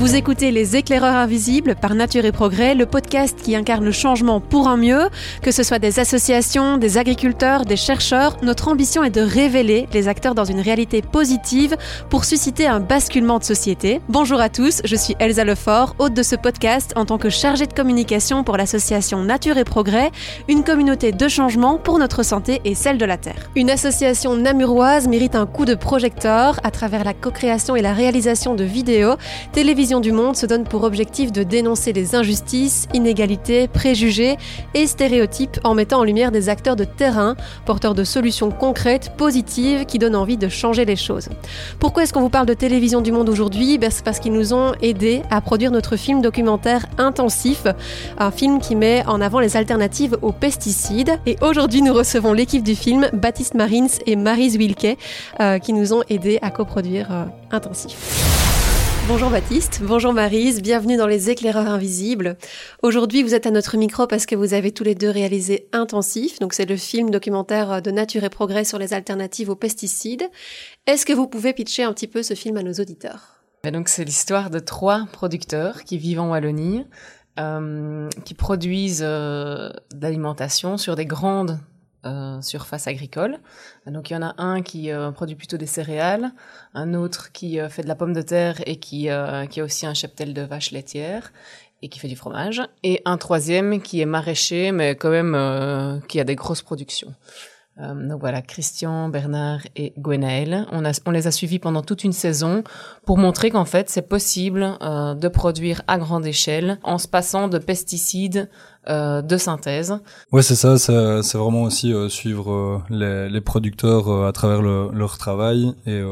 Vous 0.00 0.16
écoutez 0.16 0.50
Les 0.50 0.76
éclaireurs 0.76 1.14
invisibles 1.14 1.74
par 1.74 1.94
Nature 1.94 2.24
et 2.24 2.32
Progrès, 2.32 2.74
le 2.74 2.86
podcast 2.86 3.38
qui 3.42 3.54
incarne 3.54 3.84
le 3.84 3.92
changement 3.92 4.40
pour 4.40 4.66
un 4.66 4.78
mieux. 4.78 5.10
Que 5.42 5.50
ce 5.50 5.62
soit 5.62 5.78
des 5.78 5.98
associations, 5.98 6.78
des 6.78 6.96
agriculteurs, 6.96 7.66
des 7.66 7.76
chercheurs, 7.76 8.38
notre 8.42 8.68
ambition 8.68 9.04
est 9.04 9.10
de 9.10 9.20
révéler 9.20 9.88
les 9.92 10.08
acteurs 10.08 10.34
dans 10.34 10.46
une 10.46 10.60
réalité 10.60 11.02
positive 11.02 11.76
pour 12.08 12.24
susciter 12.24 12.66
un 12.66 12.80
basculement 12.80 13.38
de 13.38 13.44
société. 13.44 14.00
Bonjour 14.08 14.40
à 14.40 14.48
tous, 14.48 14.80
je 14.86 14.96
suis 14.96 15.16
Elsa 15.18 15.44
Lefort, 15.44 15.94
hôte 15.98 16.14
de 16.14 16.22
ce 16.22 16.34
podcast 16.34 16.94
en 16.96 17.04
tant 17.04 17.18
que 17.18 17.28
chargée 17.28 17.66
de 17.66 17.74
communication 17.74 18.42
pour 18.42 18.56
l'association 18.56 19.22
Nature 19.22 19.58
et 19.58 19.64
Progrès, 19.64 20.12
une 20.48 20.64
communauté 20.64 21.12
de 21.12 21.28
changement 21.28 21.76
pour 21.76 21.98
notre 21.98 22.22
santé 22.22 22.62
et 22.64 22.74
celle 22.74 22.96
de 22.96 23.04
la 23.04 23.18
Terre. 23.18 23.50
Une 23.54 23.68
association 23.68 24.34
namuroise 24.34 25.08
mérite 25.08 25.34
un 25.34 25.44
coup 25.44 25.66
de 25.66 25.74
projecteur 25.74 26.58
à 26.64 26.70
travers 26.70 27.04
la 27.04 27.12
co-création 27.12 27.76
et 27.76 27.82
la 27.82 27.92
réalisation 27.92 28.54
de 28.54 28.64
vidéos, 28.64 29.16
télévision 29.90 30.12
du 30.12 30.22
Monde 30.22 30.36
se 30.36 30.46
donne 30.46 30.62
pour 30.62 30.84
objectif 30.84 31.32
de 31.32 31.42
dénoncer 31.42 31.92
les 31.92 32.14
injustices, 32.14 32.86
inégalités, 32.94 33.66
préjugés 33.66 34.36
et 34.72 34.86
stéréotypes 34.86 35.58
en 35.64 35.74
mettant 35.74 35.98
en 35.98 36.04
lumière 36.04 36.30
des 36.30 36.48
acteurs 36.48 36.76
de 36.76 36.84
terrain, 36.84 37.34
porteurs 37.66 37.96
de 37.96 38.04
solutions 38.04 38.52
concrètes, 38.52 39.10
positives, 39.16 39.86
qui 39.86 39.98
donnent 39.98 40.14
envie 40.14 40.36
de 40.36 40.48
changer 40.48 40.84
les 40.84 40.94
choses. 40.94 41.28
Pourquoi 41.80 42.04
est-ce 42.04 42.12
qu'on 42.12 42.20
vous 42.20 42.28
parle 42.28 42.46
de 42.46 42.54
Télévision 42.54 43.00
du 43.00 43.10
Monde 43.10 43.28
aujourd'hui? 43.28 43.78
Ben, 43.78 43.90
C'est 43.90 44.04
parce 44.04 44.20
qu'ils 44.20 44.32
nous 44.32 44.54
ont 44.54 44.74
aidés 44.80 45.22
à 45.28 45.40
produire 45.40 45.72
notre 45.72 45.96
film 45.96 46.22
documentaire 46.22 46.86
Intensif, 46.96 47.66
un 48.16 48.30
film 48.30 48.60
qui 48.60 48.76
met 48.76 49.04
en 49.08 49.20
avant 49.20 49.40
les 49.40 49.56
alternatives 49.56 50.16
aux 50.22 50.30
pesticides. 50.30 51.18
Et 51.26 51.36
aujourd'hui, 51.40 51.82
nous 51.82 51.94
recevons 51.94 52.32
l'équipe 52.32 52.62
du 52.62 52.76
film, 52.76 53.08
Baptiste 53.12 53.54
Marins 53.54 53.88
et 54.06 54.14
Marise 54.14 54.56
Wilke, 54.56 54.96
euh, 55.40 55.58
qui 55.58 55.72
nous 55.72 55.92
ont 55.92 56.04
aidés 56.08 56.38
à 56.42 56.52
coproduire 56.52 57.08
euh, 57.10 57.24
Intensif. 57.50 58.29
Bonjour 59.08 59.30
Baptiste, 59.30 59.80
bonjour 59.82 60.12
Marise, 60.12 60.62
bienvenue 60.62 60.96
dans 60.96 61.06
les 61.06 61.30
éclaireurs 61.30 61.68
invisibles. 61.68 62.36
Aujourd'hui, 62.82 63.22
vous 63.22 63.34
êtes 63.34 63.46
à 63.46 63.50
notre 63.50 63.76
micro 63.76 64.06
parce 64.06 64.26
que 64.26 64.36
vous 64.36 64.54
avez 64.54 64.70
tous 64.72 64.84
les 64.84 64.94
deux 64.94 65.10
réalisé 65.10 65.68
Intensif, 65.72 66.38
donc 66.38 66.52
c'est 66.52 66.66
le 66.66 66.76
film 66.76 67.10
documentaire 67.10 67.82
de 67.82 67.90
Nature 67.90 68.24
et 68.24 68.30
Progrès 68.30 68.64
sur 68.64 68.78
les 68.78 68.94
alternatives 68.94 69.50
aux 69.50 69.56
pesticides. 69.56 70.28
Est-ce 70.86 71.04
que 71.04 71.12
vous 71.12 71.26
pouvez 71.26 71.52
pitcher 71.52 71.82
un 71.82 71.92
petit 71.92 72.06
peu 72.06 72.22
ce 72.22 72.34
film 72.34 72.56
à 72.56 72.62
nos 72.62 72.74
auditeurs? 72.74 73.42
Donc 73.64 73.88
c'est 73.88 74.04
l'histoire 74.04 74.50
de 74.50 74.58
trois 74.58 75.06
producteurs 75.12 75.84
qui 75.84 75.98
vivent 75.98 76.20
en 76.20 76.30
Wallonie, 76.30 76.86
euh, 77.38 78.08
qui 78.24 78.34
produisent 78.34 79.04
euh, 79.04 79.70
de 79.94 80.02
l'alimentation 80.02 80.76
sur 80.76 80.96
des 80.96 81.06
grandes 81.06 81.58
euh, 82.06 82.40
surface 82.40 82.86
agricole. 82.86 83.36
Donc 83.86 84.08
il 84.08 84.14
y 84.14 84.16
en 84.16 84.22
a 84.22 84.34
un 84.38 84.62
qui 84.62 84.90
euh, 84.90 85.10
produit 85.10 85.36
plutôt 85.36 85.58
des 85.58 85.66
céréales, 85.66 86.32
un 86.72 86.94
autre 86.94 87.30
qui 87.30 87.60
euh, 87.60 87.68
fait 87.68 87.82
de 87.82 87.88
la 87.88 87.94
pomme 87.94 88.14
de 88.14 88.22
terre 88.22 88.62
et 88.64 88.76
qui, 88.76 89.10
qui 89.50 89.60
a 89.60 89.64
aussi 89.64 89.84
un 89.84 89.92
cheptel 89.92 90.32
de 90.32 90.40
vaches 90.40 90.70
laitières 90.70 91.30
et 91.82 91.90
qui 91.90 91.98
fait 91.98 92.08
du 92.08 92.16
fromage, 92.16 92.62
et 92.82 93.02
un 93.04 93.18
troisième 93.18 93.82
qui 93.82 94.00
est 94.00 94.06
maraîcher 94.06 94.72
mais 94.72 94.94
quand 94.94 95.10
même 95.10 96.00
qui 96.08 96.20
a 96.20 96.24
des 96.24 96.36
grosses 96.36 96.62
productions. 96.62 97.14
Donc 97.78 98.20
voilà, 98.20 98.42
Christian, 98.42 99.08
Bernard 99.08 99.60
et 99.74 99.94
Gwenaël. 99.96 100.66
On, 100.70 100.84
a, 100.84 101.00
on 101.06 101.10
les 101.10 101.26
a 101.26 101.30
suivis 101.30 101.58
pendant 101.58 101.80
toute 101.80 102.04
une 102.04 102.12
saison 102.12 102.62
pour 103.06 103.16
montrer 103.16 103.50
qu'en 103.50 103.64
fait, 103.64 103.88
c'est 103.88 104.06
possible 104.06 104.76
de 104.80 105.28
produire 105.28 105.80
à 105.86 105.96
grande 105.96 106.26
échelle 106.26 106.78
en 106.82 106.98
se 106.98 107.08
passant 107.08 107.48
de 107.48 107.56
pesticides 107.56 108.50
euh, 108.88 109.20
de 109.20 109.36
synthèse. 109.36 109.98
Ouais, 110.32 110.42
c'est 110.42 110.54
ça. 110.54 110.78
C'est 110.78 111.38
vraiment 111.38 111.64
aussi 111.64 111.92
euh, 111.92 112.08
suivre 112.08 112.50
euh, 112.50 112.78
les, 112.88 113.28
les, 113.28 113.40
producteurs 113.42 114.26
à 114.26 114.32
travers 114.32 114.62
le, 114.62 114.88
leur 114.92 115.18
travail 115.18 115.74
et 115.86 116.02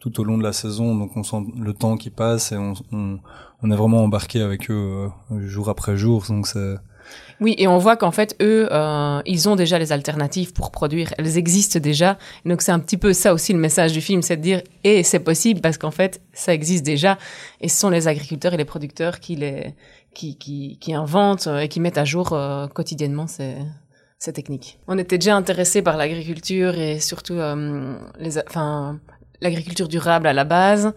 tout 0.00 0.20
au 0.20 0.24
long 0.24 0.38
de 0.38 0.42
la 0.42 0.54
saison. 0.54 0.94
Donc 0.96 1.16
on 1.16 1.22
sent 1.22 1.44
le 1.60 1.74
temps 1.74 1.96
qui 1.98 2.08
passe 2.08 2.52
et 2.52 2.56
on, 2.56 2.72
on, 2.92 3.18
on 3.62 3.70
est 3.70 3.76
vraiment 3.76 4.04
embarqué 4.04 4.40
avec 4.40 4.70
eux 4.70 5.10
jour 5.46 5.68
après 5.68 5.98
jour. 5.98 6.24
Donc 6.28 6.46
c'est 6.46 6.76
oui, 7.40 7.54
et 7.56 7.68
on 7.68 7.78
voit 7.78 7.96
qu'en 7.96 8.10
fait, 8.10 8.36
eux, 8.42 8.68
euh, 8.72 9.22
ils 9.24 9.48
ont 9.48 9.54
déjà 9.54 9.78
les 9.78 9.92
alternatives 9.92 10.52
pour 10.52 10.72
produire. 10.72 11.14
Elles 11.18 11.38
existent 11.38 11.78
déjà. 11.78 12.18
Donc 12.44 12.62
c'est 12.62 12.72
un 12.72 12.80
petit 12.80 12.96
peu 12.96 13.12
ça 13.12 13.32
aussi 13.32 13.52
le 13.52 13.60
message 13.60 13.92
du 13.92 14.00
film, 14.00 14.22
c'est 14.22 14.36
de 14.36 14.42
dire, 14.42 14.62
et 14.82 15.04
c'est 15.04 15.20
possible 15.20 15.60
parce 15.60 15.78
qu'en 15.78 15.92
fait, 15.92 16.20
ça 16.32 16.52
existe 16.52 16.84
déjà. 16.84 17.16
Et 17.60 17.68
ce 17.68 17.78
sont 17.78 17.90
les 17.90 18.08
agriculteurs 18.08 18.54
et 18.54 18.56
les 18.56 18.64
producteurs 18.64 19.20
qui 19.20 19.36
les, 19.36 19.74
qui, 20.14 20.36
qui, 20.36 20.78
qui 20.80 20.94
inventent 20.94 21.46
euh, 21.46 21.58
et 21.58 21.68
qui 21.68 21.80
mettent 21.80 21.98
à 21.98 22.04
jour 22.04 22.32
euh, 22.32 22.66
quotidiennement 22.68 23.26
ces, 23.26 23.56
ces 24.18 24.32
techniques. 24.32 24.78
On 24.88 24.98
était 24.98 25.18
déjà 25.18 25.36
intéressés 25.36 25.82
par 25.82 25.96
l'agriculture 25.96 26.76
et 26.78 27.00
surtout 27.00 27.34
euh, 27.34 27.96
les, 28.18 28.38
enfin, 28.38 28.98
l'agriculture 29.40 29.88
durable 29.88 30.26
à 30.26 30.32
la 30.32 30.44
base 30.44 30.92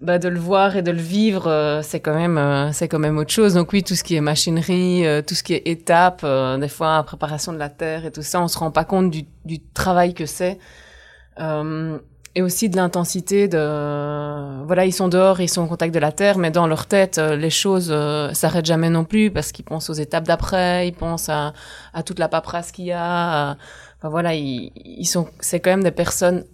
bah, 0.00 0.18
de 0.18 0.28
le 0.28 0.38
voir 0.38 0.76
et 0.76 0.82
de 0.82 0.92
le 0.92 1.00
vivre, 1.00 1.48
euh, 1.48 1.82
c'est 1.82 1.98
quand 1.98 2.14
même 2.14 2.38
euh, 2.38 2.70
c'est 2.72 2.86
quand 2.86 3.00
même 3.00 3.18
autre 3.18 3.32
chose. 3.32 3.54
Donc 3.54 3.72
oui, 3.72 3.82
tout 3.82 3.96
ce 3.96 4.04
qui 4.04 4.14
est 4.14 4.20
machinerie, 4.20 5.04
euh, 5.04 5.22
tout 5.22 5.34
ce 5.34 5.42
qui 5.42 5.54
est 5.54 5.66
étape, 5.66 6.24
des 6.24 6.68
fois 6.68 7.02
préparation 7.02 7.52
de 7.52 7.58
la 7.58 7.68
terre 7.68 8.04
et 8.04 8.12
tout 8.12 8.22
ça, 8.22 8.40
on 8.40 8.48
se 8.48 8.58
rend 8.58 8.70
pas 8.70 8.84
compte 8.84 9.10
du, 9.10 9.24
du 9.44 9.60
travail 9.60 10.14
que 10.14 10.26
c'est. 10.26 10.58
Et 12.38 12.42
aussi 12.42 12.68
de 12.68 12.76
l'intensité 12.76 13.48
de 13.48 14.64
voilà 14.64 14.84
ils 14.86 14.92
sont 14.92 15.08
dehors 15.08 15.40
ils 15.40 15.48
sont 15.48 15.62
en 15.62 15.66
contact 15.66 15.92
de 15.92 15.98
la 15.98 16.12
terre 16.12 16.38
mais 16.38 16.50
dans 16.50 16.66
leur 16.66 16.86
tête 16.86 17.18
les 17.18 17.50
choses 17.50 17.94
s'arrêtent 18.32 18.66
jamais 18.66 18.90
non 18.90 19.04
plus 19.04 19.30
parce 19.30 19.50
qu'ils 19.52 19.64
pensent 19.64 19.90
aux 19.90 19.94
étapes 19.94 20.24
d'après 20.24 20.88
ils 20.88 20.94
pensent 20.94 21.28
à, 21.28 21.52
à 21.92 22.02
toute 22.02 22.18
la 22.18 22.28
paperasse 22.28 22.70
qu'il 22.70 22.86
y 22.86 22.92
a 22.92 23.56
enfin 23.98 24.08
voilà 24.08 24.34
ils, 24.34 24.72
ils 24.76 25.06
sont 25.06 25.28
c'est 25.40 25.60
quand 25.60 25.70
même 25.70 25.84
des 25.84 25.90
personnes 25.90 26.44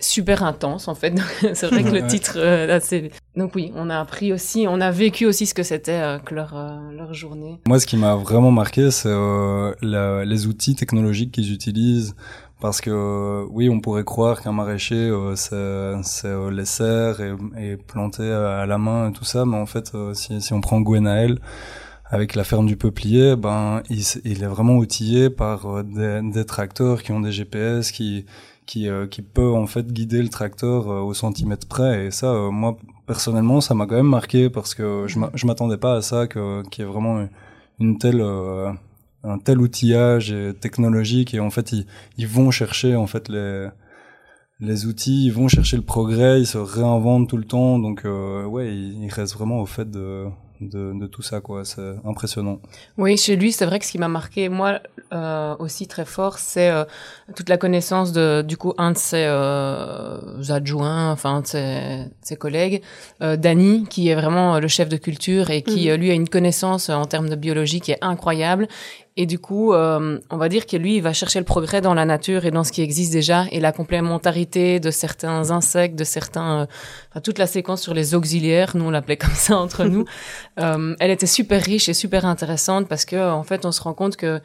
super 0.00 0.42
intense 0.42 0.88
en 0.88 0.94
fait. 0.94 1.14
c'est 1.54 1.66
vrai 1.66 1.82
que 1.82 1.90
le 1.90 2.06
titre 2.06 2.34
euh. 2.36 2.78
Donc 3.36 3.54
oui, 3.54 3.72
on 3.74 3.90
a 3.90 3.98
appris 3.98 4.32
aussi, 4.32 4.66
on 4.68 4.80
a 4.80 4.90
vécu 4.90 5.26
aussi 5.26 5.46
ce 5.46 5.54
que 5.54 5.62
c'était 5.62 5.92
euh, 5.92 6.18
que 6.18 6.34
leur 6.34 6.56
euh, 6.56 6.92
leur 6.92 7.14
journée. 7.14 7.60
Moi, 7.66 7.80
ce 7.80 7.86
qui 7.86 7.96
m'a 7.96 8.14
vraiment 8.14 8.50
marqué, 8.50 8.90
c'est 8.90 9.08
euh, 9.08 10.24
les 10.24 10.46
outils 10.46 10.74
technologiques 10.74 11.32
qu'ils 11.32 11.52
utilisent. 11.52 12.14
Parce 12.64 12.80
que 12.80 13.44
oui, 13.50 13.68
on 13.68 13.78
pourrait 13.78 14.04
croire 14.04 14.40
qu'un 14.40 14.52
maraîcher, 14.52 15.12
c'est, 15.36 15.92
c'est 16.02 16.50
les 16.50 16.64
serres 16.64 17.20
et, 17.20 17.34
et 17.58 17.76
planter 17.76 18.32
à 18.32 18.64
la 18.64 18.78
main 18.78 19.10
et 19.10 19.12
tout 19.12 19.26
ça, 19.26 19.44
mais 19.44 19.58
en 19.58 19.66
fait, 19.66 19.92
si, 20.14 20.54
on 20.54 20.62
prend 20.62 20.80
Gwenaël, 20.80 21.40
avec 22.06 22.34
la 22.34 22.42
ferme 22.42 22.64
du 22.64 22.78
peuplier, 22.78 23.36
ben 23.36 23.82
il, 23.90 24.42
est 24.42 24.46
vraiment 24.46 24.76
outillé 24.76 25.28
par 25.28 25.84
des, 25.84 26.44
tracteurs 26.46 27.02
qui 27.02 27.12
ont 27.12 27.20
des 27.20 27.32
GPS, 27.32 27.92
qui 27.92 28.24
qui, 28.64 28.88
euh, 28.88 29.06
peut 29.34 29.52
en 29.52 29.66
fait 29.66 29.92
guider 29.92 30.22
le 30.22 30.30
tracteur 30.30 30.90
euh, 30.90 31.00
au 31.00 31.12
centimètre 31.12 31.68
près. 31.68 32.06
Et 32.06 32.10
ça, 32.10 32.28
euh, 32.28 32.50
moi 32.50 32.78
personnellement, 33.06 33.60
ça 33.60 33.74
m'a 33.74 33.84
quand 33.84 33.96
même 33.96 34.06
marqué 34.08 34.48
parce 34.48 34.74
que 34.74 35.04
je 35.06 35.46
m'attendais 35.46 35.76
pas 35.76 35.96
à 35.96 36.00
ça, 36.00 36.26
qu'il 36.26 36.40
y 36.78 36.80
ait 36.80 36.84
vraiment 36.86 37.28
une 37.78 37.98
telle 37.98 38.22
un 39.24 39.38
tel 39.38 39.58
outillage 39.60 40.34
technologique 40.60 41.34
et 41.34 41.40
en 41.40 41.50
fait 41.50 41.72
ils, 41.72 41.86
ils 42.18 42.28
vont 42.28 42.50
chercher 42.50 42.94
en 42.96 43.06
fait 43.06 43.28
les 43.28 43.68
les 44.60 44.86
outils, 44.86 45.26
ils 45.26 45.32
vont 45.32 45.48
chercher 45.48 45.76
le 45.76 45.82
progrès, 45.82 46.40
ils 46.40 46.46
se 46.46 46.58
réinventent 46.58 47.28
tout 47.28 47.36
le 47.36 47.44
temps, 47.44 47.78
donc 47.78 48.04
euh, 48.04 48.44
ouais, 48.44 48.74
ils, 48.74 49.04
ils 49.04 49.10
restent 49.10 49.34
vraiment 49.34 49.60
au 49.60 49.66
fait 49.66 49.90
de, 49.90 50.26
de, 50.60 50.92
de 50.98 51.06
tout 51.06 51.22
ça, 51.22 51.40
quoi. 51.40 51.64
C'est 51.64 51.94
impressionnant. 52.04 52.60
Oui, 52.96 53.16
chez 53.16 53.36
lui, 53.36 53.52
c'est 53.52 53.66
vrai 53.66 53.78
que 53.78 53.84
ce 53.84 53.92
qui 53.92 53.98
m'a 53.98 54.08
marqué, 54.08 54.48
moi 54.48 54.80
euh, 55.12 55.56
aussi 55.58 55.86
très 55.86 56.04
fort, 56.04 56.38
c'est 56.38 56.70
euh, 56.70 56.84
toute 57.34 57.48
la 57.48 57.56
connaissance 57.56 58.12
de, 58.12 58.42
du 58.42 58.56
coup, 58.56 58.72
un 58.78 58.92
de 58.92 58.98
ses 58.98 59.24
euh, 59.26 60.18
adjoints, 60.48 61.10
enfin, 61.10 61.40
de 61.40 61.46
ses, 61.46 62.04
ses 62.22 62.36
collègues, 62.36 62.82
euh, 63.22 63.36
Danny, 63.36 63.86
qui 63.88 64.08
est 64.08 64.14
vraiment 64.14 64.60
le 64.60 64.68
chef 64.68 64.88
de 64.88 64.96
culture 64.96 65.50
et 65.50 65.62
qui, 65.62 65.88
mhm. 65.90 65.96
lui, 65.96 66.10
a 66.10 66.14
une 66.14 66.28
connaissance 66.28 66.88
en 66.88 67.04
termes 67.04 67.28
de 67.28 67.36
biologie 67.36 67.80
qui 67.80 67.92
est 67.92 68.02
incroyable 68.02 68.68
et 69.16 69.26
du 69.26 69.38
coup, 69.38 69.72
euh, 69.72 70.18
on 70.28 70.36
va 70.36 70.48
dire 70.48 70.66
que 70.66 70.76
lui, 70.76 70.96
il 70.96 71.00
va 71.00 71.12
chercher 71.12 71.38
le 71.38 71.44
progrès 71.44 71.80
dans 71.80 71.94
la 71.94 72.04
nature 72.04 72.46
et 72.46 72.50
dans 72.50 72.64
ce 72.64 72.72
qui 72.72 72.82
existe 72.82 73.12
déjà 73.12 73.44
et 73.52 73.60
la 73.60 73.70
complémentarité 73.70 74.80
de 74.80 74.90
certains 74.90 75.52
insectes, 75.52 75.94
de 75.96 76.02
certains, 76.02 76.62
euh, 76.62 76.66
enfin, 77.10 77.20
toute 77.20 77.38
la 77.38 77.46
séquence 77.46 77.80
sur 77.80 77.94
les 77.94 78.16
auxiliaires, 78.16 78.76
nous 78.76 78.86
on 78.86 78.90
l'appelait 78.90 79.16
comme 79.24 79.34
ça 79.34 79.56
entre 79.56 79.84
nous. 79.84 80.04
Euh, 80.60 80.94
elle 81.00 81.10
était 81.10 81.26
super 81.26 81.60
riche 81.60 81.88
et 81.88 81.94
super 81.94 82.24
intéressante 82.24 82.86
parce 82.86 83.04
que 83.04 83.30
en 83.30 83.42
fait, 83.42 83.66
on 83.66 83.72
se 83.72 83.82
rend 83.82 83.92
compte 83.92 84.16
que 84.16 84.40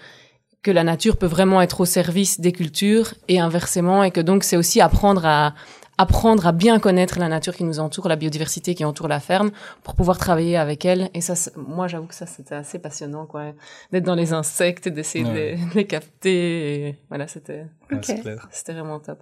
que 0.63 0.71
la 0.71 0.83
nature 0.83 1.17
peut 1.17 1.27
vraiment 1.27 1.61
être 1.61 1.81
au 1.81 1.85
service 1.85 2.39
des 2.39 2.51
cultures 2.51 3.13
et 3.27 3.39
inversement 3.39 4.03
et 4.03 4.11
que 4.11 4.21
donc 4.21 4.43
c'est 4.43 4.57
aussi 4.57 4.81
apprendre 4.81 5.25
à 5.25 5.53
apprendre 5.99 6.47
à 6.47 6.53
bien 6.53 6.79
connaître 6.79 7.19
la 7.19 7.27
nature 7.27 7.53
qui 7.53 7.65
nous 7.65 7.79
entoure, 7.81 8.07
la 8.07 8.15
biodiversité 8.15 8.73
qui 8.73 8.85
entoure 8.85 9.09
la 9.09 9.19
ferme, 9.19 9.51
pour 9.83 9.95
pouvoir 9.95 10.17
travailler 10.17 10.55
avec 10.55 10.85
elle. 10.85 11.09
Et 11.13 11.19
ça, 11.19 11.33
moi, 11.57 11.89
j'avoue 11.89 12.07
que 12.07 12.15
ça, 12.15 12.25
c'était 12.25 12.55
assez 12.55 12.79
passionnant, 12.79 13.25
quoi, 13.25 13.51
d'être 13.91 14.05
dans 14.05 14.15
les 14.15 14.31
insectes, 14.31 14.87
d'essayer 14.87 15.25
ouais. 15.25 15.57
de, 15.57 15.75
les, 15.75 15.85
capter. 15.85 16.87
Et 16.87 16.99
voilà, 17.09 17.27
c'était, 17.27 17.65
okay. 17.91 18.23
c'était 18.49 18.73
vraiment 18.73 18.99
top. 18.99 19.19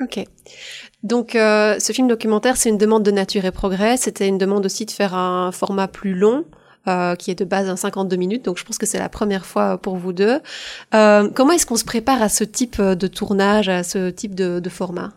Ok. 0.00 0.24
Donc, 1.02 1.34
euh, 1.34 1.78
ce 1.78 1.92
film 1.92 2.08
documentaire, 2.08 2.56
c'est 2.56 2.70
une 2.70 2.78
demande 2.78 3.02
de 3.02 3.10
Nature 3.10 3.44
et 3.44 3.50
Progrès. 3.52 3.98
C'était 3.98 4.28
une 4.28 4.38
demande 4.38 4.64
aussi 4.64 4.86
de 4.86 4.90
faire 4.90 5.14
un 5.14 5.52
format 5.52 5.88
plus 5.88 6.14
long. 6.14 6.46
Euh, 6.86 7.16
qui 7.16 7.30
est 7.30 7.34
de 7.34 7.44
base 7.44 7.68
un 7.68 7.76
52 7.76 8.16
minutes, 8.16 8.44
donc 8.46 8.56
je 8.56 8.64
pense 8.64 8.78
que 8.78 8.86
c'est 8.86 8.98
la 8.98 9.10
première 9.10 9.44
fois 9.44 9.76
pour 9.76 9.96
vous 9.96 10.14
deux. 10.14 10.40
Euh, 10.94 11.28
comment 11.34 11.52
est-ce 11.52 11.66
qu'on 11.66 11.76
se 11.76 11.84
prépare 11.84 12.22
à 12.22 12.30
ce 12.30 12.44
type 12.44 12.80
de 12.80 13.06
tournage, 13.06 13.68
à 13.68 13.82
ce 13.82 14.08
type 14.08 14.34
de, 14.34 14.58
de 14.58 14.70
format? 14.70 15.12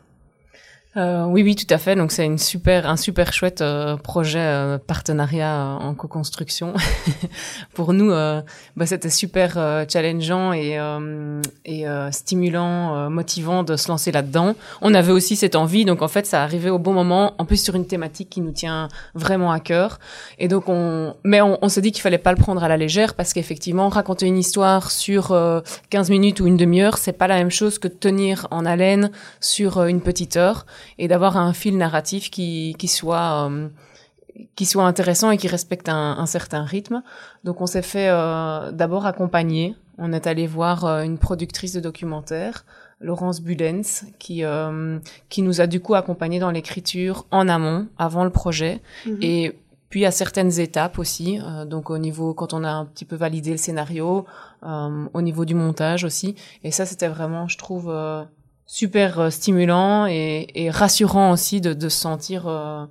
Euh, 0.97 1.23
oui, 1.23 1.41
oui, 1.41 1.55
tout 1.55 1.71
à 1.73 1.77
fait. 1.77 1.95
Donc 1.95 2.11
c'est 2.11 2.25
une 2.25 2.37
super, 2.37 2.89
un 2.89 2.97
super 2.97 3.31
chouette 3.31 3.61
euh, 3.61 3.95
projet 3.95 4.39
euh, 4.39 4.77
partenariat 4.77 5.55
euh, 5.55 5.77
en 5.77 5.93
co-construction. 5.93 6.73
Pour 7.73 7.93
nous, 7.93 8.09
bah, 8.09 8.85
c'était 8.85 9.09
super 9.09 9.53
challengeant 9.87 10.53
et, 10.53 10.77
et 11.65 11.85
stimulant, 12.11 13.09
motivant 13.09 13.63
de 13.63 13.75
se 13.75 13.87
lancer 13.87 14.11
là-dedans. 14.11 14.55
On 14.81 14.93
avait 14.93 15.11
aussi 15.11 15.35
cette 15.35 15.55
envie, 15.55 15.85
donc 15.85 16.01
en 16.01 16.07
fait, 16.07 16.25
ça 16.25 16.43
arrivait 16.43 16.69
au 16.69 16.79
bon 16.79 16.93
moment. 16.93 17.33
En 17.37 17.45
plus 17.45 17.63
sur 17.63 17.75
une 17.75 17.87
thématique 17.87 18.29
qui 18.29 18.41
nous 18.41 18.51
tient 18.51 18.89
vraiment 19.15 19.51
à 19.51 19.59
cœur. 19.59 19.99
Et 20.37 20.47
donc 20.47 20.65
on, 20.67 21.15
mais 21.23 21.41
on, 21.41 21.57
on 21.61 21.69
s'est 21.69 21.81
dit 21.81 21.91
qu'il 21.91 22.01
fallait 22.01 22.17
pas 22.17 22.31
le 22.31 22.37
prendre 22.37 22.63
à 22.63 22.67
la 22.67 22.77
légère 22.77 23.13
parce 23.13 23.33
qu'effectivement, 23.33 23.89
raconter 23.89 24.25
une 24.25 24.37
histoire 24.37 24.91
sur 24.91 25.35
15 25.89 26.09
minutes 26.09 26.39
ou 26.41 26.47
une 26.47 26.57
demi-heure, 26.57 26.97
c'est 26.97 27.13
pas 27.13 27.27
la 27.27 27.35
même 27.35 27.51
chose 27.51 27.79
que 27.79 27.87
tenir 27.87 28.47
en 28.51 28.65
haleine 28.65 29.11
sur 29.39 29.83
une 29.83 30.01
petite 30.01 30.35
heure 30.35 30.65
et 30.97 31.07
d'avoir 31.07 31.37
un 31.37 31.53
fil 31.53 31.77
narratif 31.77 32.29
qui, 32.29 32.75
qui 32.77 32.87
soit 32.87 33.49
euh, 33.49 33.69
qui 34.55 34.65
soit 34.65 34.85
intéressant 34.85 35.31
et 35.31 35.37
qui 35.37 35.47
respecte 35.47 35.89
un, 35.89 36.17
un 36.17 36.25
certain 36.25 36.63
rythme. 36.63 37.03
Donc 37.43 37.61
on 37.61 37.65
s'est 37.65 37.81
fait 37.81 38.09
euh, 38.09 38.71
d'abord 38.71 39.05
accompagner. 39.05 39.75
On 39.97 40.13
est 40.13 40.25
allé 40.25 40.47
voir 40.47 40.85
euh, 40.85 41.03
une 41.03 41.17
productrice 41.17 41.73
de 41.73 41.79
documentaire, 41.79 42.65
Laurence 42.99 43.41
Bulens, 43.41 44.05
qui 44.19 44.43
qui 45.29 45.41
nous 45.41 45.61
a 45.61 45.67
du 45.67 45.79
coup 45.79 45.95
accompagné 45.95 46.39
dans 46.39 46.51
l'écriture 46.51 47.25
en 47.31 47.47
amont, 47.47 47.87
avant 47.97 48.23
le 48.23 48.29
projet, 48.29 48.81
mhm. 49.05 49.17
et 49.21 49.59
puis 49.89 50.05
à 50.05 50.11
certaines 50.11 50.59
étapes 50.59 50.99
aussi. 50.99 51.39
donc 51.65 51.89
au 51.89 51.97
niveau 51.97 52.33
quand 52.33 52.53
on 52.53 52.63
a 52.63 52.69
un 52.69 52.85
petit 52.85 53.03
peu 53.03 53.15
validé 53.15 53.51
le 53.51 53.57
scénario, 53.57 54.25
au 54.63 55.21
niveau 55.21 55.45
du 55.45 55.55
montage 55.55 56.03
aussi. 56.03 56.35
Et 56.63 56.71
ça 56.71 56.85
c'était 56.85 57.07
vraiment, 57.09 57.47
je 57.47 57.57
trouve 57.57 57.91
super 58.71 59.19
euh, 59.19 59.29
stimulant 59.29 60.05
et, 60.05 60.69
rassurant 60.71 61.31
aussi 61.31 61.59
de, 61.59 61.89
se 61.89 61.89
sentir 61.89 62.47
euh, 62.47 62.85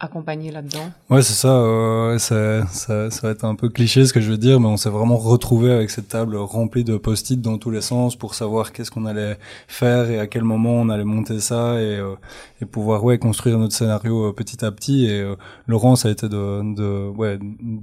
accompagné 0.00 0.50
là-dedans. 0.50 0.90
Ouais, 1.10 1.20
c'est 1.20 1.34
ça, 1.34 1.58
euh, 1.58 2.16
ça, 2.18 2.66
ça. 2.68 3.10
Ça 3.10 3.26
va 3.26 3.32
être 3.34 3.44
un 3.44 3.54
peu 3.54 3.68
cliché 3.68 4.06
ce 4.06 4.14
que 4.14 4.20
je 4.22 4.30
veux 4.30 4.38
dire, 4.38 4.60
mais 4.60 4.66
on 4.66 4.78
s'est 4.78 4.88
vraiment 4.88 5.18
retrouvé 5.18 5.72
avec 5.72 5.90
cette 5.90 6.08
table 6.08 6.36
remplie 6.36 6.84
de 6.84 6.96
post-it 6.96 7.38
dans 7.38 7.58
tous 7.58 7.70
les 7.70 7.82
sens 7.82 8.16
pour 8.16 8.34
savoir 8.34 8.72
qu'est-ce 8.72 8.90
qu'on 8.90 9.04
allait 9.04 9.38
faire 9.66 10.08
et 10.08 10.18
à 10.18 10.26
quel 10.26 10.44
moment 10.44 10.72
on 10.72 10.88
allait 10.88 11.04
monter 11.04 11.38
ça 11.38 11.74
et, 11.74 11.96
euh, 11.96 12.14
et 12.62 12.64
pouvoir 12.64 13.04
ouais 13.04 13.18
construire 13.18 13.58
notre 13.58 13.74
scénario 13.74 14.32
petit 14.32 14.64
à 14.64 14.72
petit. 14.72 15.04
Et 15.04 15.34
Laurent, 15.66 15.96
ça 15.96 16.08
a 16.08 16.12
été 16.12 16.30
de, 16.30 16.74
de 16.74 17.08
ouais 17.10 17.38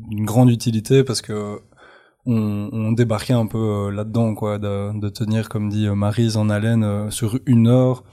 une 0.10 0.25
grande 0.25 0.50
utilité 0.50 1.04
parce 1.04 1.22
que 1.22 1.62
on, 2.25 2.69
on, 2.72 2.92
débarquait 2.92 3.33
un 3.33 3.45
peu 3.45 3.57
euh, 3.57 3.92
là-dedans, 3.92 4.33
quoi, 4.33 4.57
de, 4.57 4.98
de, 5.00 5.10
tenir, 5.10 5.50
comme 5.50 5.69
dit 5.69 5.88
euh, 5.88 5.95
Marise, 5.95 6.38
en 6.38 6.50
haleine 6.50 6.83
euh, 6.83 7.10
sur 7.12 7.38
une 7.45 7.68
heure. 7.68 8.04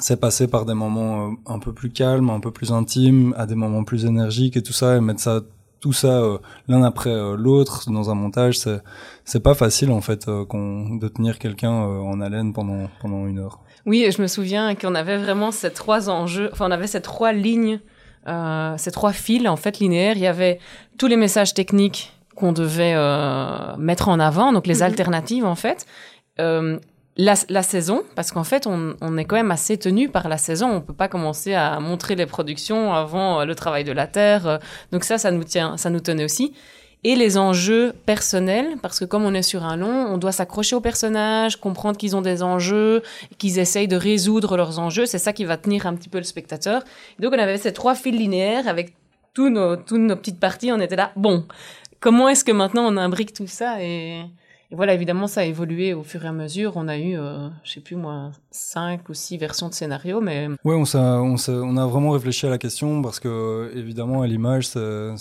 C'est 0.00 0.20
passer 0.20 0.48
par 0.48 0.66
des 0.66 0.74
moments 0.74 1.34
un 1.46 1.58
peu 1.58 1.72
plus 1.72 1.90
calmes, 1.90 2.30
un 2.30 2.40
peu 2.40 2.50
plus 2.50 2.72
intimes, 2.72 3.34
à 3.36 3.46
des 3.46 3.56
moments 3.56 3.84
plus 3.84 4.04
énergiques 4.04 4.56
et 4.56 4.62
tout 4.62 4.72
ça, 4.72 4.96
et 4.96 5.00
mettre 5.00 5.20
ça 5.20 5.40
tout 5.80 5.92
ça 5.94 6.22
l'un 6.68 6.82
après 6.82 7.10
l'autre 7.36 7.90
dans 7.90 8.10
un 8.10 8.14
montage, 8.14 8.58
c'est 9.24 9.42
pas 9.42 9.54
facile 9.54 9.90
en 9.90 10.02
fait 10.02 10.28
de 10.28 11.08
tenir 11.08 11.38
quelqu'un 11.38 11.72
en 11.72 12.20
haleine 12.20 12.52
pendant 12.52 12.88
pendant 13.00 13.26
une 13.26 13.38
heure. 13.38 13.60
Oui, 13.86 14.04
et 14.04 14.12
je 14.12 14.20
me 14.20 14.26
souviens 14.26 14.74
qu'on 14.74 14.94
avait 14.94 15.16
vraiment 15.16 15.50
ces 15.50 15.72
trois 15.72 16.10
enjeux, 16.10 16.50
enfin 16.52 16.66
on 16.68 16.70
avait 16.70 16.86
ces 16.86 17.00
trois 17.00 17.32
lignes, 17.32 17.80
ces 18.26 18.90
trois 18.92 19.12
fils 19.12 19.48
en 19.48 19.56
fait 19.56 19.78
linéaires. 19.78 20.16
Il 20.16 20.22
y 20.22 20.26
avait 20.26 20.60
tous 20.98 21.06
les 21.06 21.16
messages 21.16 21.54
techniques 21.54 22.12
qu'on 22.40 22.52
devait 22.52 22.94
euh, 22.96 23.76
mettre 23.76 24.08
en 24.08 24.18
avant, 24.18 24.52
donc 24.52 24.66
les 24.66 24.76
mhm. 24.76 24.82
alternatives 24.82 25.44
en 25.44 25.54
fait. 25.54 25.86
Euh, 26.40 26.78
la, 27.16 27.34
la, 27.50 27.62
saison, 27.62 28.02
parce 28.14 28.32
qu'en 28.32 28.44
fait, 28.44 28.66
on, 28.66 28.94
on, 29.02 29.18
est 29.18 29.26
quand 29.26 29.36
même 29.36 29.50
assez 29.50 29.76
tenu 29.76 30.08
par 30.08 30.28
la 30.28 30.38
saison. 30.38 30.70
On 30.70 30.80
peut 30.80 30.94
pas 30.94 31.08
commencer 31.08 31.52
à 31.52 31.78
montrer 31.78 32.14
les 32.14 32.24
productions 32.24 32.94
avant 32.94 33.40
euh, 33.40 33.44
le 33.44 33.54
travail 33.54 33.84
de 33.84 33.92
la 33.92 34.06
terre. 34.06 34.58
Donc 34.90 35.04
ça, 35.04 35.18
ça 35.18 35.30
nous 35.30 35.44
tient, 35.44 35.76
ça 35.76 35.90
nous 35.90 36.00
tenait 36.00 36.24
aussi. 36.24 36.54
Et 37.02 37.16
les 37.16 37.38
enjeux 37.38 37.92
personnels, 38.04 38.76
parce 38.82 39.00
que 39.00 39.06
comme 39.06 39.24
on 39.24 39.32
est 39.32 39.42
sur 39.42 39.64
un 39.64 39.76
long, 39.76 40.06
on 40.08 40.18
doit 40.18 40.32
s'accrocher 40.32 40.76
aux 40.76 40.82
personnages, 40.82 41.56
comprendre 41.56 41.96
qu'ils 41.96 42.14
ont 42.14 42.20
des 42.20 42.42
enjeux, 42.42 43.02
qu'ils 43.38 43.58
essayent 43.58 43.88
de 43.88 43.96
résoudre 43.96 44.56
leurs 44.56 44.78
enjeux. 44.78 45.06
C'est 45.06 45.18
ça 45.18 45.32
qui 45.32 45.44
va 45.44 45.56
tenir 45.56 45.86
un 45.86 45.94
petit 45.94 46.10
peu 46.10 46.18
le 46.18 46.24
spectateur. 46.24 46.82
Donc 47.18 47.32
on 47.34 47.38
avait 47.38 47.56
ces 47.56 47.72
trois 47.72 47.94
fils 47.94 48.14
linéaires 48.14 48.68
avec 48.68 48.94
tous 49.32 49.48
nos, 49.48 49.76
toutes 49.76 50.00
nos 50.00 50.16
petites 50.16 50.40
parties. 50.40 50.72
On 50.72 50.80
était 50.80 50.96
là, 50.96 51.12
bon, 51.16 51.46
comment 52.00 52.28
est-ce 52.28 52.44
que 52.44 52.52
maintenant 52.52 52.82
on 52.86 52.96
imbrique 52.96 53.32
tout 53.32 53.46
ça 53.46 53.82
et, 53.82 54.22
voilà, 54.72 54.94
évidemment, 54.94 55.26
ça 55.26 55.40
a 55.40 55.44
évolué 55.44 55.94
au 55.94 56.04
fur 56.04 56.24
et 56.24 56.28
à 56.28 56.32
mesure. 56.32 56.74
On 56.76 56.86
a 56.86 56.96
eu, 56.96 57.18
euh, 57.18 57.48
je 57.64 57.72
sais 57.72 57.80
plus 57.80 57.96
moi, 57.96 58.30
cinq 58.52 59.08
ou 59.08 59.14
six 59.14 59.36
versions 59.36 59.68
de 59.68 59.74
scénario, 59.74 60.20
mais 60.20 60.46
ouais, 60.64 60.76
on, 60.76 60.84
on, 60.94 61.34
on 61.48 61.76
a 61.76 61.86
vraiment 61.86 62.10
réfléchi 62.10 62.46
à 62.46 62.50
la 62.50 62.58
question 62.58 63.02
parce 63.02 63.18
que 63.18 63.72
évidemment, 63.74 64.22
à 64.22 64.28
l'image, 64.28 64.68
c'est 64.68 65.14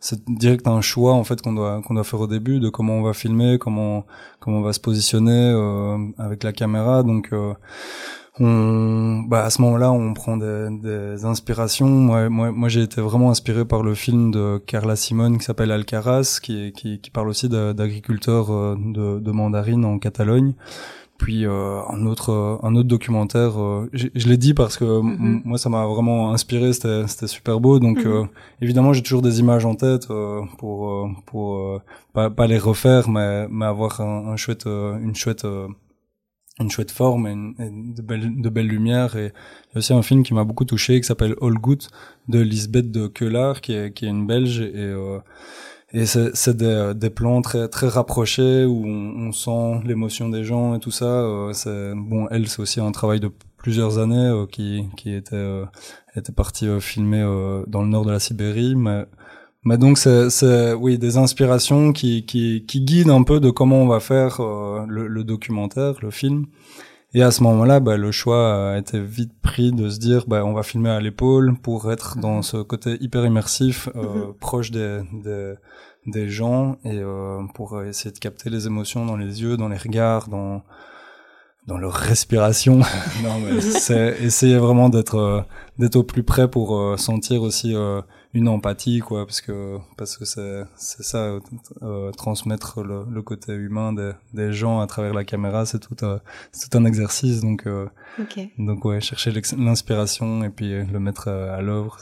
c'est 0.00 0.24
direct 0.28 0.66
un 0.66 0.80
choix 0.80 1.14
en 1.14 1.24
fait 1.24 1.40
qu'on 1.40 1.52
doit 1.52 1.82
qu'on 1.82 1.94
doit 1.94 2.04
faire 2.04 2.20
au 2.20 2.26
début 2.26 2.60
de 2.60 2.68
comment 2.68 2.94
on 2.94 3.02
va 3.02 3.12
filmer, 3.12 3.58
comment 3.58 4.06
comment 4.40 4.58
on 4.58 4.62
va 4.62 4.72
se 4.72 4.80
positionner 4.80 5.52
euh, 5.54 5.96
avec 6.18 6.42
la 6.42 6.52
caméra. 6.52 7.02
Donc 7.04 7.28
euh, 7.32 7.54
on, 8.40 9.24
bah 9.28 9.44
à 9.44 9.50
ce 9.50 9.60
moment-là, 9.62 9.92
on 9.92 10.14
prend 10.14 10.36
des, 10.36 10.68
des 10.70 11.24
inspirations. 11.24 11.88
Moi, 11.88 12.28
moi, 12.28 12.50
moi 12.52 12.68
j'ai 12.68 12.82
été 12.82 13.00
vraiment 13.00 13.30
inspiré 13.30 13.64
par 13.64 13.82
le 13.82 13.94
film 13.94 14.30
de 14.30 14.58
Carla 14.66 14.96
Simone 14.96 15.38
qui 15.38 15.44
s'appelle 15.44 15.70
Alcaraz, 15.70 16.38
qui, 16.42 16.72
qui, 16.72 17.00
qui 17.00 17.10
parle 17.10 17.28
aussi 17.28 17.48
d'agriculteurs 17.48 18.50
euh, 18.50 18.76
de, 18.78 19.18
de 19.18 19.30
mandarines 19.30 19.84
en 19.84 19.98
Catalogne. 19.98 20.54
Puis 21.18 21.46
euh, 21.46 21.80
un 21.88 22.06
autre 22.06 22.60
un 22.62 22.76
autre 22.76 22.88
documentaire. 22.88 23.60
Euh, 23.60 23.90
je 23.92 24.28
l'ai 24.28 24.36
dit 24.36 24.54
parce 24.54 24.76
que 24.76 24.84
mm-hmm. 24.84 25.42
moi 25.44 25.58
ça 25.58 25.68
m'a 25.68 25.84
vraiment 25.86 26.32
inspiré. 26.32 26.72
C'était 26.72 27.08
c'était 27.08 27.26
super 27.26 27.58
beau. 27.58 27.80
Donc 27.80 27.98
mm-hmm. 27.98 28.28
évidemment 28.62 28.92
j'ai 28.92 29.02
toujours 29.02 29.22
des 29.22 29.40
images 29.40 29.64
en 29.64 29.74
tête 29.74 30.06
pour 30.58 31.10
pour 31.26 31.80
pas, 32.12 32.30
pas 32.30 32.46
les 32.46 32.58
refaire, 32.58 33.08
mais 33.08 33.48
mais 33.50 33.66
avoir 33.66 34.00
un, 34.00 34.28
un 34.28 34.36
chouette 34.36 34.66
une 34.66 35.16
chouette 35.16 35.44
une 36.60 36.70
chouette 36.70 36.90
forme 36.90 37.26
et, 37.26 37.70
de 37.70 38.02
belles 38.02 38.40
de 38.40 38.48
belles 38.48 38.66
lumières. 38.66 39.16
Et 39.16 39.26
il 39.26 39.74
y 39.74 39.76
a 39.76 39.78
aussi 39.78 39.92
un 39.92 40.02
film 40.02 40.22
qui 40.22 40.34
m'a 40.34 40.44
beaucoup 40.44 40.64
touché 40.64 41.00
qui 41.00 41.06
s'appelle 41.06 41.34
All 41.40 41.54
Good 41.54 41.84
de 42.28 42.40
Lisbeth 42.40 42.90
de 42.90 43.06
Keulard 43.06 43.60
qui 43.60 43.72
est 43.74 43.92
qui 43.92 44.06
est 44.06 44.10
une 44.10 44.26
belge. 44.26 44.60
Et 44.60 44.72
euh, 44.76 45.18
et 45.94 46.04
c'est 46.04 46.54
des, 46.54 46.92
des 46.94 47.08
plans 47.08 47.40
très 47.40 47.66
très 47.68 47.88
rapprochés 47.88 48.66
où 48.66 48.84
on, 48.84 49.28
on 49.28 49.32
sent 49.32 49.86
l'émotion 49.86 50.28
des 50.28 50.44
gens 50.44 50.74
et 50.74 50.80
tout 50.80 50.90
ça. 50.90 51.06
Euh, 51.06 51.52
c'est 51.54 51.92
bon 51.94 52.28
elle 52.30 52.48
c'est 52.48 52.60
aussi 52.60 52.80
un 52.80 52.92
travail 52.92 53.20
de 53.20 53.30
plusieurs 53.58 53.98
années 53.98 54.28
euh, 54.28 54.46
qui 54.46 54.88
qui 54.96 55.12
était 55.14 55.34
euh, 55.34 55.66
était 56.16 56.32
partie 56.32 56.66
euh, 56.66 56.80
filmer 56.80 57.22
dans 57.66 57.82
le 57.82 57.88
nord 57.88 58.06
de 58.06 58.12
la 58.12 58.20
Sibérie. 58.20 58.74
Mais 58.74 59.04
mais 59.64 59.78
donc 59.78 59.98
c'est 59.98 60.72
oui 60.74 60.98
des 60.98 61.16
inspirations 61.16 61.92
qui, 61.92 62.24
qui 62.24 62.64
qui 62.66 62.80
guident 62.80 63.10
un 63.10 63.22
peu 63.22 63.40
de 63.40 63.50
comment 63.50 63.82
on 63.82 63.88
va 63.88 64.00
faire 64.00 64.40
euh, 64.40 64.84
le, 64.88 65.08
le, 65.08 65.24
documentaire, 65.24 65.94
le 66.00 66.10
film. 66.10 66.46
Et 67.14 67.22
à 67.22 67.30
ce 67.30 67.42
moment-là, 67.44 67.80
bah, 67.80 67.96
le 67.96 68.12
choix 68.12 68.72
a 68.72 68.78
été 68.78 69.00
vite 69.00 69.32
pris 69.40 69.72
de 69.72 69.88
se 69.88 69.98
dire, 69.98 70.26
bah, 70.28 70.44
on 70.44 70.52
va 70.52 70.62
filmer 70.62 70.90
à 70.90 71.00
l'épaule 71.00 71.56
pour 71.62 71.90
être 71.90 72.18
dans 72.18 72.42
ce 72.42 72.58
côté 72.58 72.98
hyper 73.00 73.24
immersif, 73.24 73.88
euh, 73.96 74.26
mhm. 74.26 74.34
proche 74.38 74.70
des, 74.70 75.00
des, 75.24 75.54
des 76.06 76.28
gens 76.28 76.76
et 76.84 76.98
euh, 76.98 77.40
pour 77.54 77.82
essayer 77.82 78.12
de 78.12 78.18
capter 78.18 78.50
les 78.50 78.66
émotions 78.66 79.06
dans 79.06 79.16
les 79.16 79.40
yeux, 79.40 79.56
dans 79.56 79.68
les 79.68 79.78
regards, 79.78 80.28
dans 80.28 80.62
dans 81.68 81.78
leur 81.78 81.92
respiration. 81.92 82.78
non, 83.22 83.38
mais 83.44 83.60
c'est 83.60 84.16
essayer 84.22 84.56
vraiment 84.56 84.88
d'être 84.88 85.16
euh, 85.16 85.42
d'être 85.78 85.96
au 85.96 86.02
plus 86.02 86.24
près 86.24 86.48
pour 86.50 86.76
euh, 86.76 86.96
sentir 86.96 87.42
aussi 87.42 87.76
euh, 87.76 88.00
une 88.34 88.48
empathie 88.48 88.98
quoi 88.98 89.26
parce 89.26 89.40
que 89.40 89.78
parce 89.96 90.16
que 90.16 90.24
c'est 90.24 90.62
c'est 90.76 91.02
ça 91.02 91.38
euh, 91.82 92.10
transmettre 92.12 92.82
le, 92.82 93.04
le, 93.10 93.22
côté 93.22 93.54
humain 93.54 93.92
des, 93.92 94.12
des 94.34 94.52
gens 94.52 94.80
à 94.80 94.86
travers 94.86 95.14
la 95.14 95.24
caméra 95.24 95.64
c'est 95.64 95.78
tout 95.78 95.96
un 96.04 96.20
c'est 96.52 96.68
tout 96.68 96.78
un 96.78 96.84
exercice 96.84 97.40
donc 97.40 97.66
euh, 97.66 97.86
donc 98.58 98.84
ouais 98.84 99.00
chercher 99.00 99.32
l'inspiration 99.56 100.44
et 100.44 100.50
puis 100.50 100.84
le 100.84 101.00
mettre 101.00 101.28
à, 101.28 101.62
l'œuvre 101.62 101.98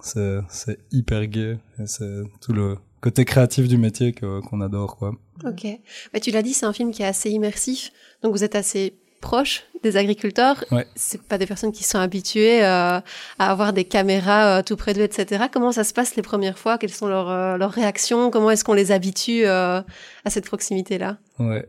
c'est 0.00 0.40
c'est 0.48 0.78
hyper 0.90 1.26
gai 1.26 1.58
et 1.78 1.86
c'est 1.86 2.22
tout 2.40 2.52
le 2.52 2.76
côté 3.00 3.24
créatif 3.24 3.68
du 3.68 3.78
métier 3.78 4.12
que 4.12 4.40
qu'on 4.40 4.60
adore 4.60 4.96
quoi. 4.96 5.14
Ok. 5.44 5.66
Bah, 6.12 6.18
tu 6.18 6.32
l'as 6.32 6.42
dit 6.42 6.52
c'est 6.52 6.66
un 6.66 6.72
film 6.72 6.90
qui 6.90 7.02
est 7.02 7.06
assez 7.06 7.30
immersif 7.30 7.92
donc 8.22 8.32
vous 8.32 8.42
êtes 8.42 8.56
assez 8.56 8.98
proche 9.20 9.64
des 9.82 9.96
agriculteurs. 9.96 10.64
Ouais. 10.70 10.86
C'est 10.94 11.22
pas 11.22 11.38
des 11.38 11.46
personnes 11.46 11.72
qui 11.72 11.84
sont 11.84 11.98
habituées 11.98 12.64
euh, 12.64 13.00
à 13.38 13.50
avoir 13.50 13.72
des 13.72 13.84
caméras 13.84 14.58
euh, 14.58 14.62
tout 14.62 14.76
près 14.76 14.94
d'eux, 14.94 15.02
etc. 15.02 15.44
Comment 15.52 15.72
ça 15.72 15.84
se 15.84 15.92
passe 15.92 16.16
les 16.16 16.22
premières 16.22 16.58
fois? 16.58 16.78
Quelles 16.78 16.92
sont 16.92 17.06
leurs, 17.06 17.30
euh, 17.30 17.56
leurs 17.56 17.70
réactions? 17.70 18.30
Comment 18.30 18.50
est-ce 18.50 18.64
qu'on 18.64 18.74
les 18.74 18.92
habitue 18.92 19.46
à 19.46 19.84
cette 20.26 20.46
proximité-là? 20.46 21.18
Ouais, 21.38 21.68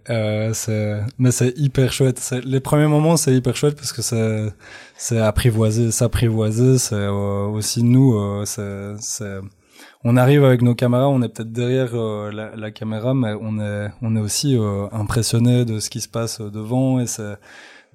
c'est 0.53 0.99
mais 1.19 1.31
c'est 1.31 1.53
hyper 1.57 1.93
chouette. 1.93 2.33
Les 2.43 2.59
premiers 2.59 2.87
moments, 2.87 3.17
c'est 3.17 3.33
hyper 3.33 3.55
chouette 3.55 3.75
parce 3.75 3.93
que 3.93 4.01
c'est 4.01 4.51
c'est 4.97 5.19
apprivoisé, 5.19 5.91
s'apprivoiser. 5.91 6.79
C'est 6.79 7.07
aussi 7.07 7.83
nous, 7.83 8.43
c'est 8.45 8.95
on 10.03 10.17
arrive 10.17 10.43
avec 10.43 10.61
nos 10.61 10.75
caméras, 10.75 11.09
on 11.09 11.21
est 11.21 11.29
peut-être 11.29 11.51
derrière 11.51 11.95
la, 11.95 12.55
la, 12.55 12.71
caméra, 12.71 13.13
mais 13.13 13.33
on 13.39 13.59
est 13.59 13.89
on 14.01 14.15
est 14.15 14.19
aussi 14.19 14.57
impressionné 14.91 15.65
de 15.65 15.79
ce 15.79 15.89
qui 15.89 16.01
se 16.01 16.07
passe 16.07 16.41
devant 16.41 16.99
et 16.99 17.07
c'est 17.07 17.37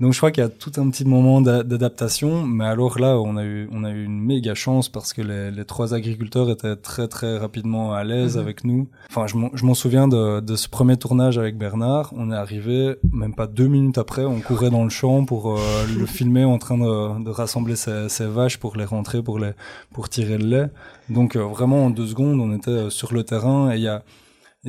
Donc 0.01 0.13
je 0.13 0.19
crois 0.19 0.33
qu'il 0.33 0.43
y 0.43 0.47
a 0.47 0.51
tout 0.51 0.73
un 0.79 0.91
petit 0.91 1.05
moment 1.05 1.41
d'adaptation, 1.41 2.43
mais 2.43 2.65
alors 2.65 2.99
là 2.99 3.17
on 3.21 3.37
a 3.37 3.45
eu 3.45 3.69
on 3.71 3.85
a 3.85 3.91
eu 3.91 4.05
une 4.05 4.21
méga 4.21 4.55
chance 4.55 4.89
parce 4.89 5.13
que 5.13 5.23
les, 5.23 5.53
les 5.53 5.65
trois 5.65 5.95
agriculteurs 5.95 6.51
étaient 6.51 6.75
très 6.75 7.07
très 7.07 7.39
rapidement 7.39 7.93
à 7.95 8.03
l'aise 8.03 8.35
mhm. 8.37 8.43
avec 8.43 8.65
nous. 8.65 8.89
Enfin 9.09 9.27
je 9.29 9.65
m'en 9.65 9.75
souviens 9.75 10.09
de, 10.09 10.41
de 10.41 10.57
ce 10.57 10.69
premier 10.69 10.97
tournage 10.97 11.39
avec 11.39 11.57
Bernard, 11.57 12.13
on 12.17 12.33
est 12.33 12.37
arrivé 12.37 12.97
même 13.13 13.35
pas 13.35 13.47
deux 13.47 13.69
minutes 13.69 13.99
après, 13.99 14.25
on 14.25 14.41
courait 14.41 14.71
dans 14.71 14.83
le 14.83 14.91
champ 14.91 15.25
pour 15.25 15.57
euh, 15.57 15.61
le 15.97 16.07
filmer 16.07 16.45
en 16.45 16.59
train 16.59 16.77
de, 16.77 17.23
de 17.23 17.31
rassembler 17.31 17.77
ses, 17.77 18.09
ses, 18.09 18.27
vaches 18.27 18.59
pour 18.59 18.77
les 18.77 18.85
rentrer 18.85 19.23
pour 19.23 19.39
les 19.39 19.53
pour 19.93 20.09
tirer 20.09 20.39
le 20.39 20.47
lait. 20.47 20.71
Donc 21.09 21.37
euh, 21.37 21.45
vraiment 21.45 21.87
en 21.87 21.91
deux 21.91 22.07
secondes 22.07 22.41
on 22.41 22.53
était 22.53 22.71
euh, 22.71 22.91
sur 22.91 23.15
le 23.15 23.23
terrain 23.23 23.73
et 23.73 23.77
il 23.77 23.83
y 23.83 23.89
a 23.89 24.03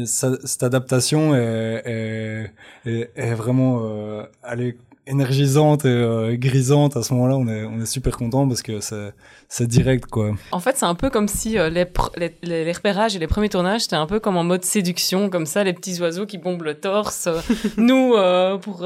cette 0.04 0.62
adaptation 0.62 1.34
est, 1.36 1.82
est, 1.86 2.52
est, 2.86 3.12
est 3.16 3.34
vraiment 3.34 3.80
euh, 3.82 4.24
allée 4.44 4.78
énergisante 5.08 5.86
et 5.86 5.90
euh, 5.90 6.36
grisante 6.36 6.98
à 6.98 7.04
ce 7.04 7.14
moment-là 7.14 7.36
on 7.38 7.48
est 7.48 7.64
on 7.64 7.80
est 7.80 7.86
super 7.86 8.18
content 8.18 8.48
parce 8.48 8.62
que 8.64 8.80
c'est 8.80 9.14
c'est 9.50 9.68
direct 9.68 10.08
quoi. 10.08 10.32
En 10.52 10.60
fait 10.60 10.78
c'est 10.78 10.86
un 10.86 10.96
peu 10.96 11.10
comme 11.12 11.28
si 11.28 11.60
euh, 11.60 11.70
les, 11.70 11.86
les, 12.18 12.66
les, 12.66 12.72
repérages 12.72 13.16
et 13.16 13.20
les 13.20 13.28
premiers 13.28 13.50
tournages 13.50 13.82
c'était 13.82 13.96
un 13.98 14.08
peu 14.08 14.20
comme 14.20 14.36
en 14.36 14.44
mode 14.44 14.66
séduction 14.66 15.30
comme 15.30 15.46
ça 15.46 15.64
les 15.64 15.74
petits 15.74 16.00
oiseaux 16.02 16.26
qui 16.26 16.40
bombent 16.40 16.64
le 16.64 16.74
torse 16.74 17.30
nous 17.78 18.14
euh, 18.16 18.58
pour 18.58 18.84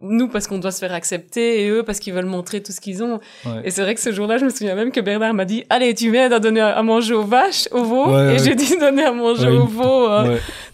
nous 0.00 0.28
parce 0.28 0.48
qu'on 0.48 0.58
doit 0.58 0.72
se 0.72 0.80
faire 0.80 0.92
accepter 0.92 1.64
et 1.64 1.68
eux 1.68 1.84
parce 1.84 2.00
qu'ils 2.00 2.12
veulent 2.12 2.26
montrer 2.26 2.62
tout 2.62 2.72
ce 2.72 2.80
qu'ils 2.80 3.02
ont. 3.02 3.20
Et 3.64 3.70
c'est 3.70 3.82
vrai 3.82 3.94
que 3.94 4.00
ce 4.00 4.12
jour-là 4.12 4.38
je 4.38 4.44
me 4.44 4.50
souviens 4.50 4.74
même 4.74 4.90
que 4.90 5.00
Bernard 5.00 5.34
m'a 5.34 5.44
dit 5.44 5.64
allez 5.70 5.94
tu 5.94 6.10
m'aides 6.10 6.32
à 6.32 6.40
donner 6.40 6.60
à 6.60 6.82
manger 6.82 7.14
aux 7.14 7.24
vaches 7.24 7.68
aux 7.70 7.84
veaux. 7.84 8.18
Et 8.18 8.38
j'ai 8.38 8.54
dit 8.54 8.76
donner 8.78 9.04
à 9.04 9.12
manger 9.12 9.48
aux 9.48 9.66
veaux 9.66 10.08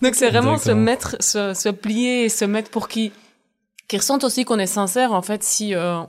donc 0.00 0.14
c'est 0.14 0.30
vraiment 0.30 0.57
se 0.57 0.71
mettre 0.71 1.16
se, 1.21 1.52
se 1.52 1.68
plier 1.68 2.25
et 2.25 2.28
se 2.28 2.45
mettre 2.45 2.71
pour 2.71 2.88
qui 2.88 3.12
qui 3.88 3.97
ressentent 3.97 4.25
aussi 4.25 4.45
qu'on 4.45 4.59
est 4.59 4.66
sincère. 4.66 5.12
En 5.12 5.23
fait, 5.23 5.42
si 5.42 5.75
euh, 5.75 6.02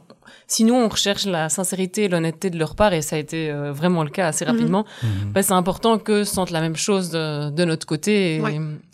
si 0.47 0.63
nous 0.63 0.73
on 0.73 0.87
recherche 0.87 1.25
la 1.25 1.49
sincérité 1.49 2.05
et 2.05 2.07
l'honnêteté 2.07 2.49
de 2.49 2.57
leur 2.57 2.75
part, 2.75 2.93
et 2.93 3.01
ça 3.01 3.15
a 3.15 3.19
été 3.19 3.51
euh, 3.51 3.71
vraiment 3.71 4.03
le 4.03 4.09
cas 4.09 4.27
assez 4.27 4.45
mhm. 4.45 4.51
rapidement, 4.51 4.85
mhm. 5.03 5.31
bah, 5.33 5.43
c'est 5.43 5.53
important 5.53 5.97
que 5.97 6.23
sentent 6.23 6.51
la 6.51 6.61
même 6.61 6.75
chose 6.75 7.09
de, 7.09 7.49
de 7.49 7.65
notre 7.65 7.85
côté. 7.85 8.37
Et, 8.37 8.41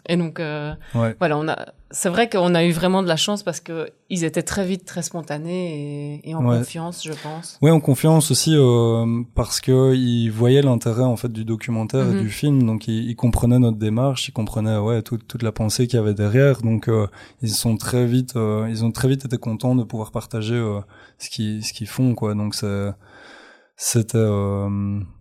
et 0.07 0.17
donc 0.17 0.39
euh, 0.39 0.73
voilà, 1.19 1.37
on 1.37 1.47
a 1.47 1.57
c'est 1.91 2.09
vrai 2.09 2.29
qu'on 2.29 2.55
a 2.55 2.65
eu 2.65 2.71
vraiment 2.71 3.03
de 3.03 3.07
la 3.07 3.15
chance 3.15 3.41
parce 3.41 3.61
que 3.61 3.89
ils 4.09 4.23
étaient 4.23 4.43
très 4.43 4.65
vite 4.65 4.85
très 4.85 5.01
spontanés 5.01 6.19
et, 6.23 6.29
et 6.29 6.35
en 6.35 6.43
confiance, 6.43 7.03
je 7.05 7.13
pense. 7.13 7.57
Ouais, 7.61 7.71
en 7.71 7.79
confiance 7.79 8.31
aussi 8.31 8.53
euh, 8.55 9.21
parce 9.33 9.61
que 9.61 9.95
ils 9.95 10.29
voyaient 10.29 10.61
l'intérêt 10.61 11.03
en 11.03 11.15
fait 11.15 11.31
du 11.31 11.45
documentaire 11.45 12.01
et 12.01 12.15
mhm. 12.15 12.21
du 12.21 12.29
film, 12.29 12.63
donc 12.63 12.87
ils, 12.87 13.09
ils, 13.09 13.15
comprenaient 13.15 13.59
notre 13.59 13.77
démarche, 13.77 14.27
ils 14.27 14.33
comprenaient 14.33 14.77
ouais 14.77 15.03
toute 15.03 15.27
toute 15.27 15.41
la 15.41 15.51
pensée 15.51 15.87
qu'il 15.87 15.97
y 15.97 16.01
avait 16.01 16.13
derrière, 16.13 16.61
donc 16.61 16.89
euh, 16.89 17.07
ils 17.41 17.49
sont 17.49 17.77
très 17.77 18.05
vite, 18.05 18.35
euh, 18.35 18.67
ils 18.69 18.83
ont 18.83 18.91
très 18.91 19.07
vite 19.07 19.25
été 19.25 19.37
contents 19.37 19.75
de 19.75 19.83
pouvoir 19.83 20.11
partager 20.11 20.55
euh, 20.55 20.81
ce 21.19 21.29
qu'ils 21.29 21.63
ce 21.63 21.73
qu'ils 21.73 21.87
font 21.87 22.15
quoi. 22.15 22.33
Donc 22.33 22.55
c'est 22.55 22.91
c'était 23.77 24.17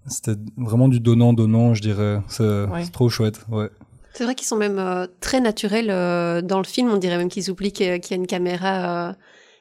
c'était 0.07 0.37
vraiment 0.57 0.89
du 0.89 1.01
donnant 1.01 1.33
donnant, 1.33 1.75
je 1.75 1.83
dirais. 1.83 2.21
C'est 2.29 2.67
trop 2.93 3.09
chouette, 3.09 3.41
ouais. 3.49 3.71
C'est 4.15 4.23
vrai 4.23 4.37
qu'ils 4.37 4.47
sont 4.47 4.57
même 4.57 4.79
euh, 4.79 5.07
très 5.21 5.41
naturels 5.41 5.91
euh, 5.91 6.41
dans 6.41 6.59
le 6.59 6.65
film. 6.65 6.89
On 6.91 6.97
dirait 6.97 7.19
même 7.19 7.29
qu'ils 7.29 7.51
oublient 7.51 7.73
qu'il 7.73 7.87
y 7.87 7.91
a 7.91 8.17
une 8.17 8.29
caméra 8.29 9.09
euh, 9.09 9.13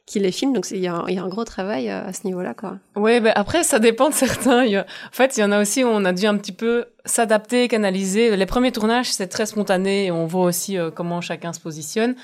qui 0.06 0.20
les 0.20 0.32
filme. 0.32 0.54
Donc 0.54 0.68
il 0.70 0.78
y, 0.78 0.88
a 0.88 0.94
un 0.96 1.28
gros 1.28 1.44
travail 1.44 1.90
à 1.90 2.14
ce 2.14 2.26
niveau-là, 2.26 2.54
quoi. 2.54 2.78
Oui, 2.96 3.20
ben 3.20 3.34
après 3.36 3.64
ça 3.64 3.80
dépend 3.80 4.10
de 4.10 4.14
certains. 4.14 4.64
En 4.64 4.84
fait, 5.12 5.38
il 5.38 5.40
y 5.40 5.44
en 5.44 5.52
a 5.52 5.60
aussi 5.60 5.84
où 5.84 5.88
on 5.88 6.06
a 6.06 6.14
dû 6.14 6.28
un 6.28 6.38
petit 6.38 6.52
peu 6.52 6.86
s'adapter, 7.04 7.68
canaliser. 7.68 8.38
Les 8.38 8.46
premiers 8.46 8.72
tournages, 8.72 9.12
c'est 9.12 9.28
très 9.28 9.48
spontané 9.48 10.06
et 10.06 10.12
on 10.12 10.28
voit 10.28 10.46
aussi 10.46 10.78
comment 10.96 11.20
chacun 11.20 11.52
se 11.52 11.60
positionne. 11.60 12.16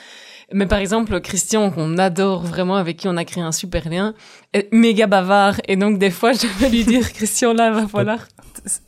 Mais 0.52 0.66
par 0.66 0.80
exemple, 0.80 1.20
Christian, 1.22 1.70
qu'on 1.70 1.98
adore 1.98 2.42
vraiment, 2.42 2.76
avec 2.76 2.98
qui 2.98 3.08
on 3.08 3.18
a 3.18 3.26
créé 3.26 3.44
un 3.44 3.52
super 3.52 3.88
lien, 3.90 4.14
est 4.54 4.72
méga 4.74 5.08
bavard. 5.08 5.62
Et 5.68 5.76
donc, 5.76 6.00
des 6.00 6.10
fois, 6.10 6.32
je 6.34 6.48
vais 6.60 6.70
lui 6.70 6.84
dire, 6.84 7.12
Christian, 7.14 7.54
là, 7.54 7.72
va 7.72 7.88
falloir 7.88 8.28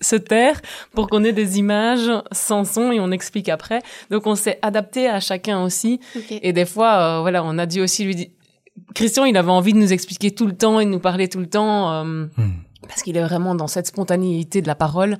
se 0.02 0.16
taire 0.16 0.60
pour 0.94 1.08
qu'on 1.08 1.24
ait 1.24 1.34
des 1.34 1.60
images 1.60 2.12
sans 2.32 2.66
son 2.66 2.92
et 2.92 3.00
on 3.00 3.12
explique 3.12 3.50
après. 3.50 3.82
Donc, 4.10 4.28
on 4.28 4.36
s'est 4.36 4.60
adapté 4.62 5.08
à 5.08 5.20
chacun 5.20 5.64
aussi. 5.64 6.00
Et 6.30 6.54
des 6.54 6.66
fois, 6.66 6.94
euh, 6.94 7.22
voilà, 7.22 7.44
on 7.44 7.58
a 7.58 7.66
dû 7.66 7.82
aussi 7.82 8.06
lui 8.06 8.16
dire, 8.16 8.28
Christian, 8.96 9.26
il 9.26 9.38
avait 9.38 9.52
envie 9.52 9.74
de 9.74 9.78
nous 9.78 9.94
expliquer 9.94 10.32
tout 10.32 10.48
le 10.48 10.56
temps 10.56 10.80
et 10.80 10.86
de 10.86 10.90
nous 10.90 11.00
parler 11.00 11.30
tout 11.30 11.40
le 11.40 11.48
temps, 11.48 11.92
euh, 11.92 12.04
hmm. 12.04 12.54
parce 12.88 13.04
qu'il 13.04 13.18
est 13.18 13.24
vraiment 13.24 13.54
dans 13.54 13.68
cette 13.68 13.88
spontanéité 13.88 14.62
de 14.62 14.68
la 14.68 14.76
parole. 14.76 15.18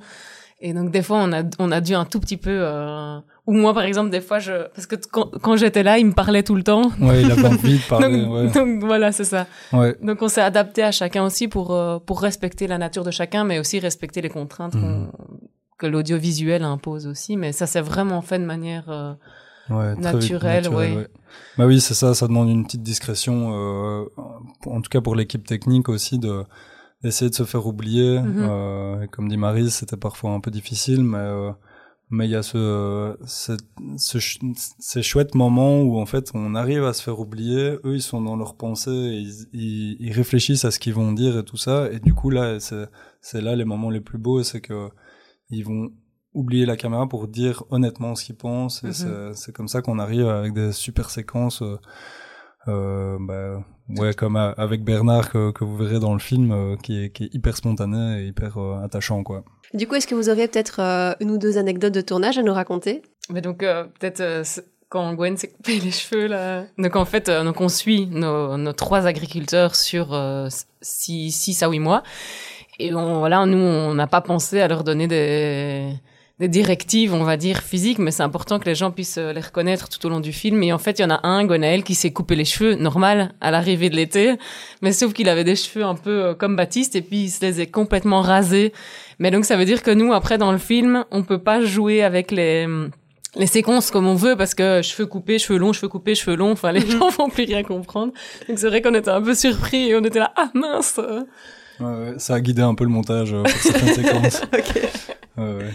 Et 0.62 0.72
donc 0.72 0.90
des 0.90 1.02
fois 1.02 1.18
on 1.18 1.32
a 1.32 1.42
on 1.58 1.72
a 1.72 1.80
dû 1.80 1.94
un 1.94 2.04
tout 2.04 2.20
petit 2.20 2.36
peu 2.36 2.50
euh, 2.52 3.18
ou 3.46 3.52
moi 3.54 3.74
par 3.74 3.82
exemple 3.82 4.10
des 4.10 4.20
fois 4.20 4.38
je 4.38 4.68
parce 4.74 4.86
que 4.86 4.96
quand, 5.10 5.30
quand 5.42 5.56
j'étais 5.56 5.82
là 5.82 5.98
il 5.98 6.06
me 6.06 6.12
parlait 6.12 6.42
tout 6.42 6.54
le 6.54 6.62
temps. 6.62 6.90
Ouais, 7.00 7.22
il 7.22 7.30
avait 7.30 7.46
envie 7.48 7.78
de 7.78 7.82
parler. 7.88 8.22
donc, 8.22 8.32
ouais. 8.32 8.50
donc, 8.50 8.84
voilà 8.84 9.12
c'est 9.12 9.24
ça. 9.24 9.46
Ouais. 9.72 9.96
Donc 10.02 10.22
on 10.22 10.28
s'est 10.28 10.42
adapté 10.42 10.82
à 10.82 10.92
chacun 10.92 11.24
aussi 11.24 11.48
pour 11.48 11.72
euh, 11.72 11.98
pour 11.98 12.20
respecter 12.20 12.66
la 12.66 12.78
nature 12.78 13.04
de 13.04 13.10
chacun 13.10 13.44
mais 13.44 13.58
aussi 13.58 13.78
respecter 13.80 14.20
les 14.20 14.30
contraintes 14.30 14.74
mmh. 14.74 15.10
que 15.78 15.86
l'audiovisuel 15.86 16.62
impose 16.62 17.06
aussi 17.06 17.36
mais 17.36 17.52
ça 17.52 17.66
s'est 17.66 17.80
vraiment 17.80 18.22
fait 18.22 18.38
de 18.38 18.44
manière 18.44 18.84
euh, 18.88 19.12
ouais, 19.70 19.96
naturelle, 19.96 20.68
ouais. 20.68 21.08
Bah 21.58 21.66
oui 21.66 21.80
c'est 21.80 21.94
ça 21.94 22.14
ça 22.14 22.28
demande 22.28 22.48
une 22.48 22.64
petite 22.64 22.82
discrétion 22.82 23.52
euh, 23.54 24.04
en 24.66 24.80
tout 24.80 24.90
cas 24.90 25.00
pour 25.00 25.16
l'équipe 25.16 25.46
technique 25.46 25.88
aussi 25.88 26.18
de 26.18 26.44
essayer 27.04 27.30
de 27.30 27.34
se 27.34 27.44
faire 27.44 27.66
oublier. 27.66 28.20
Mhm. 28.20 28.46
Euh, 28.48 29.06
comme 29.10 29.28
dit 29.28 29.36
Marie, 29.36 29.70
c'était 29.70 29.96
parfois 29.96 30.32
un 30.32 30.40
peu 30.40 30.50
difficile, 30.50 31.02
mais 31.02 31.18
euh, 31.18 31.50
mais 32.12 32.26
il 32.26 32.30
y 32.30 32.36
a 32.36 32.42
ce, 32.42 33.16
ce, 33.26 33.52
ce, 33.96 34.18
ces 34.78 35.02
chouettes 35.02 35.34
moments 35.34 35.80
où 35.80 35.98
en 35.98 36.06
fait 36.06 36.30
on 36.34 36.54
arrive 36.54 36.84
à 36.84 36.92
se 36.92 37.02
faire 37.02 37.18
oublier. 37.18 37.78
Eux, 37.84 37.94
ils 37.94 38.02
sont 38.02 38.20
dans 38.20 38.36
leurs 38.36 38.54
pensées, 38.54 38.90
ils, 38.90 39.48
ils, 39.52 39.96
ils, 39.98 40.12
réfléchissent 40.12 40.64
à 40.64 40.70
ce 40.70 40.78
qu'ils 40.78 40.94
vont 40.94 41.12
dire 41.12 41.38
et 41.38 41.44
tout 41.44 41.56
ça. 41.56 41.90
Et 41.90 42.00
du 42.00 42.12
coup 42.12 42.28
là, 42.30 42.58
c'est 42.60 43.40
là 43.40 43.56
les 43.56 43.64
moments 43.64 43.90
les 43.90 44.02
plus 44.02 44.18
beaux, 44.18 44.42
c'est 44.42 44.60
que 44.60 44.90
ils 45.48 45.64
vont 45.64 45.90
oublier 46.34 46.66
la 46.66 46.76
caméra 46.76 47.08
pour 47.08 47.28
dire 47.28 47.64
honnêtement 47.70 48.14
ce 48.14 48.24
qu'ils 48.24 48.36
pensent. 48.36 48.84
Et 48.84 49.06
mhm. 49.06 49.32
c'est 49.34 49.52
comme 49.52 49.68
ça 49.68 49.80
qu'on 49.80 49.98
arrive 49.98 50.28
avec 50.28 50.52
des 50.52 50.72
super 50.72 51.08
séquences. 51.08 51.62
Euh, 51.62 51.76
euh, 52.68 53.18
bah, 53.20 53.64
ouais, 54.00 54.14
comme 54.14 54.36
avec 54.36 54.84
Bernard 54.84 55.30
que, 55.30 55.50
que, 55.50 55.64
vous 55.64 55.76
verrez 55.76 55.98
dans 55.98 56.12
le 56.12 56.20
film, 56.20 56.52
euh, 56.52 56.76
qui, 56.76 57.04
est, 57.04 57.10
qui, 57.10 57.24
est, 57.24 57.34
hyper 57.34 57.56
spontané 57.56 58.20
et 58.20 58.26
hyper 58.26 58.58
euh, 58.58 58.82
attachant, 58.82 59.22
quoi. 59.22 59.44
Du 59.74 59.86
coup, 59.86 59.94
est-ce 59.94 60.06
que 60.06 60.14
vous 60.14 60.28
auriez 60.28 60.48
peut-être 60.48 60.80
euh, 60.80 61.14
une 61.20 61.30
ou 61.30 61.38
deux 61.38 61.58
anecdotes 61.58 61.94
de 61.94 62.00
tournage 62.00 62.38
à 62.38 62.42
nous 62.42 62.52
raconter? 62.52 63.02
Mais 63.30 63.40
donc 63.40 63.58
peut-être 63.58 64.42
quand 64.88 65.14
Gwen 65.14 65.36
s'est 65.36 65.48
coupé 65.48 65.78
les 65.78 65.90
cheveux 65.90 66.26
là. 66.26 66.64
Donc 66.76 66.96
en 66.96 67.04
fait, 67.04 67.30
donc 67.30 67.60
on 67.60 67.68
suit 67.68 68.06
nos, 68.06 68.72
trois 68.72 69.06
agriculteurs 69.06 69.74
sur 69.74 70.20
six, 70.80 71.30
six 71.30 71.62
à 71.62 71.68
huit 71.68 71.78
mois. 71.78 72.02
Et 72.78 72.92
on, 72.94 73.20
voilà, 73.20 73.46
nous, 73.46 73.58
on 73.58 73.94
n'a 73.94 74.06
pas 74.06 74.20
pensé 74.20 74.60
à 74.60 74.68
leur 74.68 74.84
donner 74.84 75.06
des 75.06 75.94
des 76.42 76.48
directives, 76.48 77.14
on 77.14 77.22
va 77.22 77.36
dire, 77.36 77.62
physiques, 77.62 78.00
mais 78.00 78.10
c'est 78.10 78.24
important 78.24 78.58
que 78.58 78.64
les 78.64 78.74
gens 78.74 78.90
puissent 78.90 79.16
euh, 79.16 79.32
les 79.32 79.40
reconnaître 79.40 79.88
tout 79.88 80.04
au 80.04 80.08
long 80.08 80.18
du 80.18 80.32
film. 80.32 80.60
Et 80.64 80.72
en 80.72 80.78
fait, 80.78 80.98
il 80.98 81.02
y 81.02 81.04
en 81.04 81.10
a 81.10 81.24
un, 81.24 81.44
Gonaël, 81.44 81.84
qui 81.84 81.94
s'est 81.94 82.10
coupé 82.10 82.34
les 82.34 82.44
cheveux, 82.44 82.74
normal, 82.74 83.32
à 83.40 83.52
l'arrivée 83.52 83.90
de 83.90 83.94
l'été, 83.94 84.34
mais 84.82 84.90
sauf 84.90 85.12
qu'il 85.12 85.28
avait 85.28 85.44
des 85.44 85.54
cheveux 85.54 85.84
un 85.84 85.94
peu 85.94 86.10
euh, 86.10 86.34
comme 86.34 86.56
Baptiste, 86.56 86.96
et 86.96 87.00
puis 87.00 87.24
il 87.24 87.30
se 87.30 87.42
les 87.42 87.60
est 87.60 87.68
complètement 87.68 88.22
rasés. 88.22 88.72
Mais 89.20 89.30
donc, 89.30 89.44
ça 89.44 89.56
veut 89.56 89.64
dire 89.64 89.84
que 89.84 89.92
nous, 89.92 90.12
après, 90.12 90.36
dans 90.36 90.50
le 90.50 90.58
film, 90.58 91.04
on 91.12 91.22
peut 91.22 91.38
pas 91.38 91.64
jouer 91.64 92.02
avec 92.02 92.32
les 92.32 92.66
les 93.34 93.46
séquences 93.46 93.90
comme 93.90 94.06
on 94.06 94.14
veut 94.14 94.36
parce 94.36 94.52
que 94.52 94.82
cheveux 94.82 95.06
coupés, 95.06 95.38
cheveux 95.38 95.58
longs, 95.58 95.72
cheveux 95.72 95.88
coupés, 95.88 96.14
cheveux 96.14 96.36
longs, 96.36 96.52
enfin 96.52 96.70
les 96.70 96.86
gens 96.86 97.08
vont 97.08 97.30
plus 97.30 97.44
rien 97.44 97.62
comprendre. 97.62 98.12
Donc 98.46 98.58
c'est 98.58 98.68
vrai 98.68 98.82
qu'on 98.82 98.92
était 98.92 99.08
un 99.08 99.22
peu 99.22 99.34
surpris 99.34 99.88
et 99.88 99.96
on 99.96 100.04
était 100.04 100.18
là 100.18 100.34
ah 100.36 100.50
mince. 100.52 101.00
Ouais, 101.80 102.14
ça 102.18 102.34
a 102.34 102.40
guidé 102.40 102.62
un 102.62 102.74
peu 102.74 102.84
le 102.84 102.90
montage 102.90 103.32
euh, 103.32 103.42
pour 103.42 103.56
certaines 103.56 103.94
séquences. 103.94 104.42
ok. 104.42 104.82
Ouais, 105.38 105.44
ouais. 105.44 105.70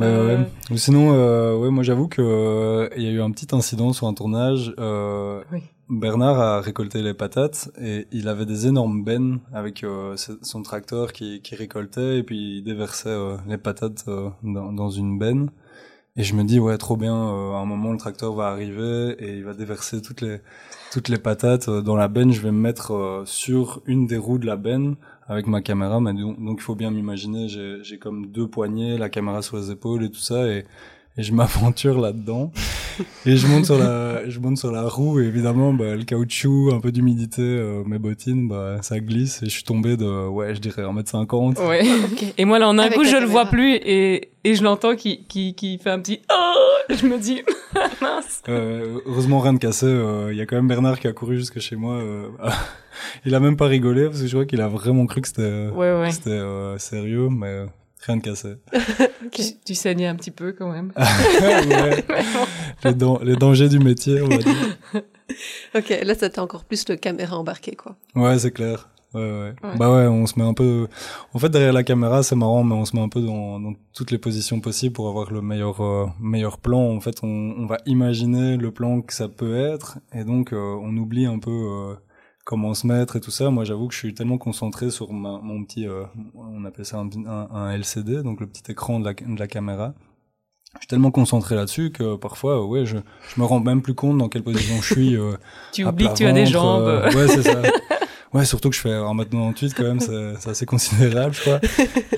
Euh... 0.00 0.44
Ou 0.70 0.76
sinon, 0.76 1.12
euh, 1.12 1.56
ouais, 1.56 1.70
moi 1.70 1.82
j'avoue 1.82 2.08
que 2.08 2.22
euh, 2.22 2.88
il 2.96 3.02
y 3.02 3.06
a 3.06 3.10
eu 3.10 3.20
un 3.20 3.30
petit 3.30 3.54
incident 3.54 3.92
sur 3.92 4.06
un 4.06 4.14
tournage. 4.14 4.74
Euh, 4.78 5.42
oui. 5.52 5.62
Bernard 5.90 6.38
a 6.38 6.60
récolté 6.60 7.00
les 7.00 7.14
patates 7.14 7.70
et 7.80 8.06
il 8.12 8.28
avait 8.28 8.44
des 8.44 8.66
énormes 8.66 9.04
bennes 9.04 9.40
avec 9.54 9.84
euh, 9.84 10.16
son 10.42 10.62
tracteur 10.62 11.14
qui, 11.14 11.40
qui 11.40 11.54
récoltait 11.54 12.18
et 12.18 12.22
puis 12.22 12.58
il 12.58 12.62
déversait 12.62 13.16
les 13.46 13.56
patates 13.56 14.04
dans, 14.42 14.70
dans, 14.72 14.90
une 14.90 15.18
benne. 15.18 15.50
Et 16.16 16.24
je 16.24 16.34
me 16.34 16.44
dis 16.44 16.58
ouais 16.58 16.76
trop 16.76 16.98
bien, 16.98 17.14
à 17.14 17.56
un 17.56 17.64
moment 17.64 17.92
le 17.92 17.96
tracteur 17.96 18.34
va 18.34 18.48
arriver 18.48 19.16
et 19.18 19.38
il 19.38 19.44
va 19.44 19.54
déverser 19.54 20.02
toutes 20.02 20.20
les 20.20 20.40
toutes 20.92 21.08
les 21.08 21.16
patates 21.16 21.70
dans 21.70 21.96
la 21.96 22.08
benne. 22.08 22.32
Je 22.32 22.42
vais 22.42 22.52
me 22.52 22.60
mettre 22.60 23.22
sur 23.24 23.80
une 23.86 24.06
des 24.06 24.18
roues 24.18 24.38
de 24.38 24.46
la 24.46 24.56
benne 24.56 24.96
avec 25.28 25.46
ma 25.46 25.60
caméra. 25.60 26.00
Mais 26.00 26.12
donc, 26.14 26.58
il 26.58 26.62
faut 26.62 26.74
bien 26.74 26.90
m'imaginer, 26.90 27.48
j'ai 27.48 27.98
comme 27.98 28.26
deux 28.26 28.48
poignées, 28.48 28.98
la 28.98 29.08
caméra 29.08 29.42
sur 29.42 29.56
les 29.56 29.70
épaules 29.70 30.04
et 30.04 30.10
tout 30.10 30.18
ça. 30.18 30.48
Et, 30.48 30.64
et 31.18 31.22
je 31.24 31.32
m'aventure 31.32 32.00
là-dedans. 32.00 32.52
Et 33.26 33.36
je 33.36 33.46
monte 33.46 33.66
sur 33.66 33.78
la 33.78 34.28
je 34.28 34.38
monte 34.38 34.56
sur 34.56 34.72
la 34.72 34.88
roue 34.88 35.20
et 35.20 35.24
évidemment 35.24 35.72
bah, 35.72 35.94
le 35.94 36.04
caoutchouc 36.04 36.72
un 36.72 36.80
peu 36.80 36.90
d'humidité 36.90 37.42
euh, 37.42 37.82
mes 37.84 37.98
bottines 37.98 38.48
bah 38.48 38.78
ça 38.82 38.98
glisse 38.98 39.42
et 39.42 39.46
je 39.46 39.50
suis 39.50 39.62
tombé 39.62 39.96
de 39.96 40.26
ouais 40.26 40.54
je 40.54 40.60
dirais 40.60 40.82
1m50 40.82 41.64
ouais. 41.66 41.82
Et 42.38 42.44
moi 42.44 42.58
là 42.58 42.68
en 42.68 42.78
un 42.78 42.88
coup 42.88 43.04
je 43.04 43.16
le 43.16 43.26
vois 43.26 43.46
plus 43.46 43.74
et 43.74 44.30
et 44.42 44.54
je 44.54 44.64
l'entends 44.64 44.96
qui 44.96 45.24
qui 45.26 45.54
qui 45.54 45.78
fait 45.78 45.90
un 45.90 46.00
petit 46.00 46.20
oh 46.32 46.92
je 46.92 47.06
me 47.06 47.18
dis 47.18 47.42
mince. 48.00 48.42
Euh, 48.48 48.98
heureusement 49.06 49.38
rien 49.40 49.52
de 49.52 49.58
cassé 49.58 49.86
il 50.30 50.36
y 50.36 50.40
a 50.40 50.46
quand 50.46 50.56
même 50.56 50.68
Bernard 50.68 50.98
qui 50.98 51.06
a 51.06 51.12
couru 51.12 51.36
jusque 51.36 51.60
chez 51.60 51.76
moi 51.76 52.00
il 53.24 53.34
a 53.34 53.40
même 53.40 53.56
pas 53.56 53.66
rigolé 53.66 54.06
parce 54.06 54.20
que 54.20 54.26
je 54.26 54.32
crois 54.32 54.46
qu'il 54.46 54.60
a 54.60 54.68
vraiment 54.68 55.06
cru 55.06 55.20
que 55.20 55.28
c'était 55.28 55.68
ouais, 55.68 56.00
ouais. 56.00 56.10
c'était 56.10 56.40
sérieux 56.78 57.28
mais 57.30 57.66
Rien 58.08 58.16
de 58.16 58.22
cassé. 58.22 58.54
tu, 59.66 59.74
saignais 59.74 60.06
un 60.06 60.16
petit 60.16 60.30
peu 60.30 60.52
quand 60.52 60.72
même. 60.72 60.94
les, 62.84 62.94
les, 63.22 63.36
dangers 63.36 63.68
du 63.68 63.78
métier, 63.78 64.22
on 64.22 64.28
va 64.28 64.38
dire. 64.38 64.78
ok, 65.74 66.00
là 66.02 66.14
c'était 66.14 66.38
encore 66.38 66.64
plus 66.64 66.88
le 66.88 66.96
caméra 66.96 67.36
embarqué, 67.36 67.76
quoi. 67.76 67.96
Ouais, 68.14 68.38
c'est 68.38 68.50
clair. 68.50 68.88
Ouais, 69.12 69.20
ouais, 69.20 69.54
Bah 69.76 69.94
ouais, 69.94 70.06
on 70.06 70.26
se 70.26 70.38
met 70.38 70.44
un 70.46 70.54
peu. 70.54 70.88
En 71.34 71.38
fait, 71.38 71.50
derrière 71.50 71.74
la 71.74 71.82
caméra, 71.82 72.22
c'est 72.22 72.34
marrant, 72.34 72.64
mais 72.64 72.74
on 72.74 72.86
se 72.86 72.96
met 72.96 73.02
un 73.02 73.10
peu 73.10 73.20
dans, 73.20 73.60
dans 73.60 73.74
toutes 73.92 74.10
les 74.10 74.18
positions 74.18 74.60
possibles 74.60 74.94
pour 74.94 75.08
avoir 75.08 75.30
le 75.30 75.42
meilleur 75.42 75.82
euh, 75.82 76.06
meilleur 76.18 76.56
plan. 76.56 76.80
En 76.80 77.00
fait, 77.00 77.22
on, 77.22 77.26
on, 77.26 77.66
va 77.66 77.76
imaginer 77.84 78.56
le 78.56 78.70
plan 78.70 79.02
que 79.02 79.12
ça 79.12 79.28
peut 79.28 79.54
être, 79.54 79.98
et 80.14 80.24
donc 80.24 80.54
euh, 80.54 80.78
on 80.82 80.96
oublie 80.96 81.26
un 81.26 81.38
peu 81.38 81.50
euh, 81.50 81.94
comment 82.48 82.72
se 82.72 82.86
mettre 82.86 83.16
et 83.16 83.20
tout 83.20 83.30
ça. 83.30 83.50
Moi, 83.50 83.64
j'avoue 83.64 83.88
que 83.88 83.92
je 83.92 83.98
suis 83.98 84.14
tellement 84.14 84.38
concentré 84.38 84.90
sur 84.90 85.12
mon 85.12 85.62
petit, 85.64 85.86
euh, 85.86 86.04
on 86.34 86.64
appelle 86.64 86.86
ça 86.86 86.96
un, 86.96 87.10
un, 87.26 87.70
LCD, 87.72 88.22
donc 88.22 88.40
le 88.40 88.46
petit 88.46 88.72
écran 88.72 89.00
de 89.00 89.04
la, 89.04 89.12
de 89.12 89.38
la 89.38 89.46
caméra. 89.46 89.92
Je 90.72 90.78
suis 90.78 90.86
tellement 90.86 91.10
concentré 91.10 91.56
là-dessus 91.56 91.92
que 91.92 92.16
parfois, 92.16 92.66
ouais, 92.66 92.86
je, 92.86 92.96
je 92.96 93.40
me 93.40 93.44
rends 93.44 93.60
même 93.60 93.82
plus 93.82 93.94
compte 93.94 94.16
dans 94.16 94.30
quelle 94.30 94.44
position 94.44 94.80
je 94.80 94.94
suis. 94.94 95.14
Euh, 95.14 95.36
tu 95.72 95.84
oublies 95.84 96.08
que 96.08 96.14
tu 96.14 96.24
as 96.24 96.32
des 96.32 96.46
jambes. 96.46 96.84
Euh, 96.84 97.12
ouais, 97.12 97.28
c'est 97.28 97.42
ça. 97.42 97.60
Ouais, 98.34 98.44
surtout 98.44 98.68
que 98.68 98.76
je 98.76 98.82
fais 98.82 98.92
un 98.92 99.14
mètre 99.14 99.30
98 99.30 99.72
quand 99.72 99.84
même, 99.84 100.00
c'est 100.00 100.50
assez 100.50 100.66
considérable, 100.66 101.32
je 101.32 101.40
crois. 101.40 101.60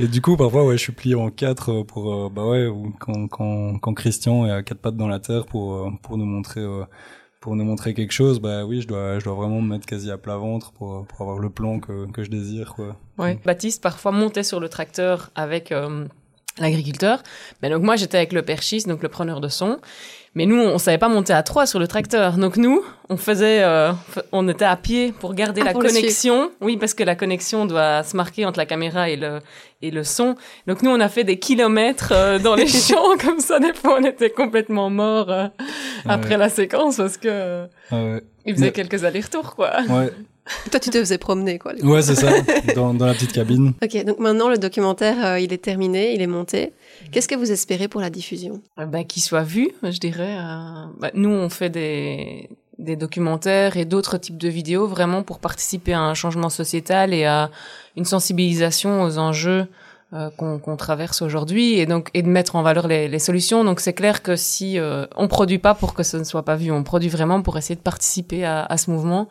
Et 0.01 0.09
du 0.09 0.21
coup, 0.21 0.37
parfois, 0.37 0.67
ouais, 0.67 0.77
je 0.77 0.83
suis 0.83 0.93
plié 0.93 1.15
en 1.15 1.31
quatre 1.31 1.85
pour, 1.85 2.29
bah 2.31 2.45
ouais, 2.45 2.67
ou 2.67 2.93
quand, 2.99 3.29
quand, 3.29 3.79
quand 3.79 3.95
Christian 3.95 4.45
est 4.45 4.51
à 4.51 4.65
quatre 4.65 4.81
pattes 4.81 4.97
dans 4.97 5.07
la 5.07 5.21
terre 5.21 5.47
pour, 5.47 5.89
pour 6.03 6.19
nous 6.19 6.25
montrer 6.25 6.65
pour 7.41 7.57
nous 7.57 7.65
montrer 7.65 7.95
quelque 7.95 8.13
chose, 8.13 8.39
bah 8.39 8.65
oui, 8.65 8.83
je 8.83 8.87
dois, 8.87 9.19
je 9.19 9.25
dois 9.25 9.35
vraiment 9.35 9.63
me 9.63 9.69
mettre 9.69 9.87
quasi 9.87 10.11
à 10.11 10.19
plat 10.19 10.37
ventre 10.37 10.73
pour, 10.73 11.07
pour 11.07 11.23
avoir 11.23 11.39
le 11.39 11.49
plan 11.49 11.81
que, 11.81 12.07
que 12.11 12.23
je 12.23 12.31
désire, 12.31 12.75
quoi. 12.75 12.97
Ouais. 13.19 13.39
Baptiste 13.45 13.83
parfois 13.83 14.13
montait 14.13 14.43
sur 14.43 14.61
le 14.61 14.69
tracteur 14.69 15.31
avec 15.35 15.73
euh, 15.73 16.07
l'agriculteur, 16.59 17.23
mais 17.63 17.71
donc 17.71 17.83
moi 17.83 17.97
j'étais 17.97 18.19
avec 18.19 18.33
le 18.33 18.43
perchiste, 18.43 18.89
donc 18.89 19.03
le 19.03 19.09
preneur 19.09 19.41
de 19.41 19.49
son, 19.49 19.79
mais 20.37 20.47
nous, 20.47 20.61
on 20.61 20.79
savait 20.79 20.99
pas 20.99 21.09
monter 21.09 21.33
à 21.33 21.43
trois 21.43 21.67
sur 21.67 21.81
le 21.81 21.89
tracteur. 21.89 22.37
Donc 22.37 22.57
nous, 22.57 22.85
on 23.09 23.17
faisait, 23.17 23.65
euh, 23.65 23.91
on 24.31 24.47
était 24.49 24.65
à 24.65 24.77
pied 24.77 25.11
pour 25.11 25.35
garder 25.35 25.61
ah, 25.63 25.65
la 25.65 25.73
connexion. 25.73 26.53
Oui, 26.61 26.77
parce 26.77 26.95
que 26.95 27.03
la 27.03 27.17
connexion 27.17 27.67
doit 27.67 28.05
se 28.05 28.17
marquer 28.17 28.47
entre 28.47 28.59
la 28.59 28.67
caméra 28.67 29.11
et 29.11 29.17
le 29.17 29.41
et 29.83 29.91
le 29.91 30.05
son. 30.05 30.37
Donc 30.69 30.83
nous, 30.83 30.91
on 30.91 31.01
a 31.01 31.09
fait 31.09 31.25
des 31.25 31.41
kilomètres 31.41 32.13
euh, 32.13 32.39
dans 32.39 32.55
les 32.55 32.69
champs 32.69 33.17
comme 33.21 33.41
ça. 33.41 33.59
Des 33.59 33.75
fois, 33.75 33.99
on 34.01 34.05
était 34.05 34.31
complètement 34.31 34.89
morts 34.89 35.33
euh, 35.33 35.49
après 36.07 36.37
la 36.37 36.49
séquence 36.49 36.99
parce 36.99 37.17
que 37.17 37.67
il 38.47 38.55
faisait 38.55 38.73
quelques 38.73 39.03
allers-retours, 39.03 39.57
quoi. 39.57 39.81
Ouais. 39.89 40.13
Toi, 40.71 40.81
tu 40.81 40.91
te 40.91 40.99
faisais 40.99 41.19
promener, 41.19 41.59
quoi. 41.59 41.73
Ouais, 41.83 42.03
c'est 42.03 42.15
ça, 42.15 42.31
dans, 42.75 42.95
dans, 42.95 43.07
la 43.07 43.15
petite 43.15 43.33
cabine. 43.33 43.73
Ok, 43.83 44.05
donc 44.05 44.19
maintenant, 44.19 44.49
le 44.49 44.59
documentaire, 44.59 45.39
il 45.39 45.53
est 45.53 45.63
terminé, 45.63 46.15
il 46.15 46.23
est 46.23 46.27
monté. 46.27 46.73
Qu'est-ce 47.13 47.29
que 47.29 47.35
vous 47.35 47.51
espérez 47.51 47.89
pour 47.89 48.01
la 48.01 48.11
diffusion? 48.11 48.61
Ben, 48.77 49.05
Qu'il 49.05 49.23
soit 49.23 49.43
vu, 49.43 49.71
je 49.83 49.99
dirais. 49.99 50.37
Euh, 50.39 50.85
bah, 50.99 51.11
nous, 51.15 51.31
on 51.31 51.49
fait 51.49 51.71
des, 51.71 52.49
des 52.79 52.97
documentaires 52.97 53.77
et 53.77 53.85
d'autres 53.85 54.19
types 54.19 54.39
de 54.39 54.49
vidéos 54.49 54.87
vraiment 54.87 55.23
pour 55.23 55.39
participer 55.39 55.93
à 55.93 56.01
un 56.01 56.15
changement 56.15 56.51
sociétal 56.51 57.15
et 57.15 57.25
à 57.25 57.51
une 57.97 58.05
sensibilisation 58.05 59.03
aux 59.03 59.19
enjeux 59.19 59.67
euh, 60.13 60.29
qu'on 60.31 60.77
traverse 60.77 61.23
aujourd'hui 61.23 61.75
et 61.75 61.87
donc 61.87 62.11
et 62.15 62.23
de 62.23 62.29
mettre 62.29 62.57
en 62.57 62.63
valeur 62.63 62.89
les, 62.89 63.07
les 63.07 63.19
solutions. 63.19 63.65
Donc 63.65 63.81
c'est 63.81 63.93
clair 63.93 64.23
que 64.23 64.35
si 64.35 64.79
euh, 64.79 65.07
on 65.17 65.29
produit 65.29 65.59
pas 65.59 65.75
pour 65.75 65.95
que 65.95 66.03
ce 66.03 66.17
ne 66.17 66.25
soit 66.25 66.45
pas 66.45 66.57
vu, 66.57 66.73
on 66.73 66.83
produit 66.83 67.09
vraiment 67.09 67.43
pour 67.43 67.57
essayer 67.59 67.77
de 67.77 67.81
participer 67.81 68.45
à, 68.45 68.65
à 68.65 68.77
ce 68.77 68.91
mouvement. 68.91 69.29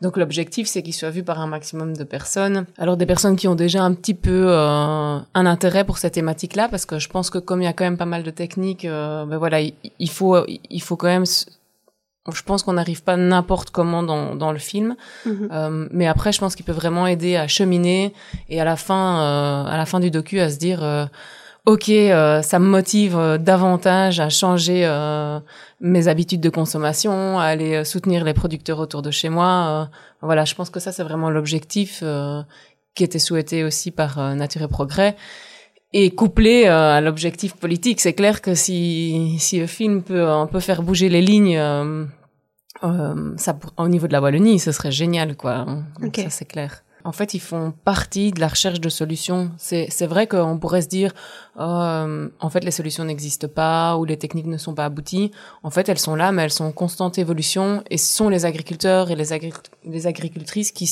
Donc 0.00 0.16
l'objectif, 0.16 0.66
c'est 0.66 0.82
qu'il 0.82 0.94
soit 0.94 1.10
vu 1.10 1.22
par 1.22 1.40
un 1.40 1.46
maximum 1.46 1.96
de 1.96 2.04
personnes. 2.04 2.64
Alors 2.78 2.96
des 2.96 3.06
personnes 3.06 3.36
qui 3.36 3.48
ont 3.48 3.54
déjà 3.54 3.82
un 3.82 3.92
petit 3.92 4.14
peu 4.14 4.46
euh, 4.48 5.18
un 5.34 5.46
intérêt 5.46 5.84
pour 5.84 5.98
cette 5.98 6.14
thématique-là, 6.14 6.68
parce 6.68 6.86
que 6.86 6.98
je 6.98 7.08
pense 7.08 7.28
que 7.28 7.38
comme 7.38 7.60
il 7.60 7.64
y 7.64 7.68
a 7.68 7.72
quand 7.72 7.84
même 7.84 7.98
pas 7.98 8.06
mal 8.06 8.22
de 8.22 8.30
techniques, 8.30 8.86
euh, 8.86 9.26
ben 9.26 9.36
voilà, 9.36 9.60
il, 9.60 10.10
faut, 10.10 10.38
il 10.46 10.82
faut 10.82 10.96
quand 10.96 11.08
même. 11.08 11.26
Je 11.26 12.42
pense 12.42 12.62
qu'on 12.62 12.74
n'arrive 12.74 13.02
pas 13.02 13.16
n'importe 13.16 13.70
comment 13.70 14.02
dans, 14.02 14.36
dans 14.36 14.52
le 14.52 14.58
film, 14.58 14.96
mhm. 15.26 15.48
euh, 15.52 15.88
mais 15.90 16.06
après, 16.06 16.32
je 16.32 16.38
pense 16.38 16.54
qu'il 16.54 16.64
peut 16.64 16.72
vraiment 16.72 17.06
aider 17.06 17.36
à 17.36 17.46
cheminer 17.46 18.14
et 18.48 18.60
à 18.60 18.64
la 18.64 18.76
fin, 18.76 19.66
à 19.66 19.76
la 19.76 19.84
fin 19.84 20.00
du 20.00 20.10
docu, 20.10 20.40
à 20.40 20.50
se 20.50 20.56
dire 20.56 20.80
ok, 21.66 21.88
euh, 21.88 22.42
ça 22.42 22.58
me 22.58 22.66
motive 22.66 23.16
euh, 23.16 23.38
davantage 23.38 24.20
à 24.20 24.28
changer 24.28 24.82
euh, 24.84 25.40
mes 25.80 26.08
habitudes 26.08 26.40
de 26.40 26.50
consommation, 26.50 27.38
à 27.38 27.44
aller 27.44 27.84
soutenir 27.84 28.24
les 28.24 28.34
producteurs 28.34 28.78
autour 28.78 29.02
de 29.02 29.10
chez 29.10 29.28
moi. 29.28 29.90
voilà, 30.22 30.44
je 30.44 30.54
pense 30.54 30.70
que 30.70 30.80
ça 30.80 30.92
c'est 30.92 31.02
vraiment 31.02 31.30
l'objectif 31.30 32.02
qui 32.94 33.04
était 33.04 33.18
souhaité 33.18 33.64
aussi 33.64 33.90
par 33.90 34.34
Nature 34.34 34.62
et 34.62 34.68
Progrès. 34.68 35.16
Et 35.92 36.10
couplé 36.10 36.66
à 36.66 37.00
l'objectif 37.00 37.54
politique, 37.56 38.00
c'est 38.00 38.12
clair 38.12 38.42
que 38.42 38.54
si 38.54 39.36
si 39.38 39.58
le 39.58 39.66
film 39.66 40.02
peut 40.02 40.28
un 40.28 40.46
peu 40.46 40.60
faire 40.60 40.82
bouger 40.82 41.08
les 41.08 41.22
lignes, 41.22 41.58
ça 43.36 43.58
au 43.76 43.88
niveau 43.88 44.06
de 44.06 44.12
la 44.12 44.20
Wallonie, 44.20 44.58
ce 44.58 44.72
serait 44.72 44.92
génial 44.92 45.36
quoi. 45.36 45.66
Ça 46.14 46.30
c'est 46.30 46.44
clair. 46.44 46.82
En 47.04 47.12
fait, 47.12 47.34
ils 47.34 47.40
font 47.40 47.72
partie 47.84 48.30
de 48.30 48.40
la 48.40 48.48
recherche 48.48 48.80
de 48.80 48.88
solutions. 48.88 49.50
C'est 49.56 50.06
vrai 50.06 50.26
qu'on 50.26 50.58
pourrait 50.58 50.82
se 50.82 50.88
dire, 50.88 51.12
euh, 51.58 52.28
en 52.40 52.50
fait, 52.50 52.64
les 52.64 52.70
solutions 52.70 53.04
n'existent 53.04 53.48
pas 53.48 53.96
ou 53.96 54.04
les 54.04 54.16
techniques 54.16 54.46
ne 54.46 54.58
sont 54.58 54.74
pas 54.74 54.84
abouties. 54.84 55.30
En 55.62 55.70
fait, 55.70 55.88
elles 55.88 55.98
sont 55.98 56.14
là, 56.14 56.32
mais 56.32 56.42
elles 56.42 56.52
sont 56.52 56.64
en 56.64 56.72
constante 56.72 57.18
évolution 57.18 57.82
et 57.90 57.98
ce 57.98 58.14
sont 58.14 58.28
les 58.28 58.44
agriculteurs 58.44 59.10
et 59.10 59.16
les, 59.16 59.28
les 59.84 60.06
agricultrices 60.06 60.72
qui, 60.72 60.90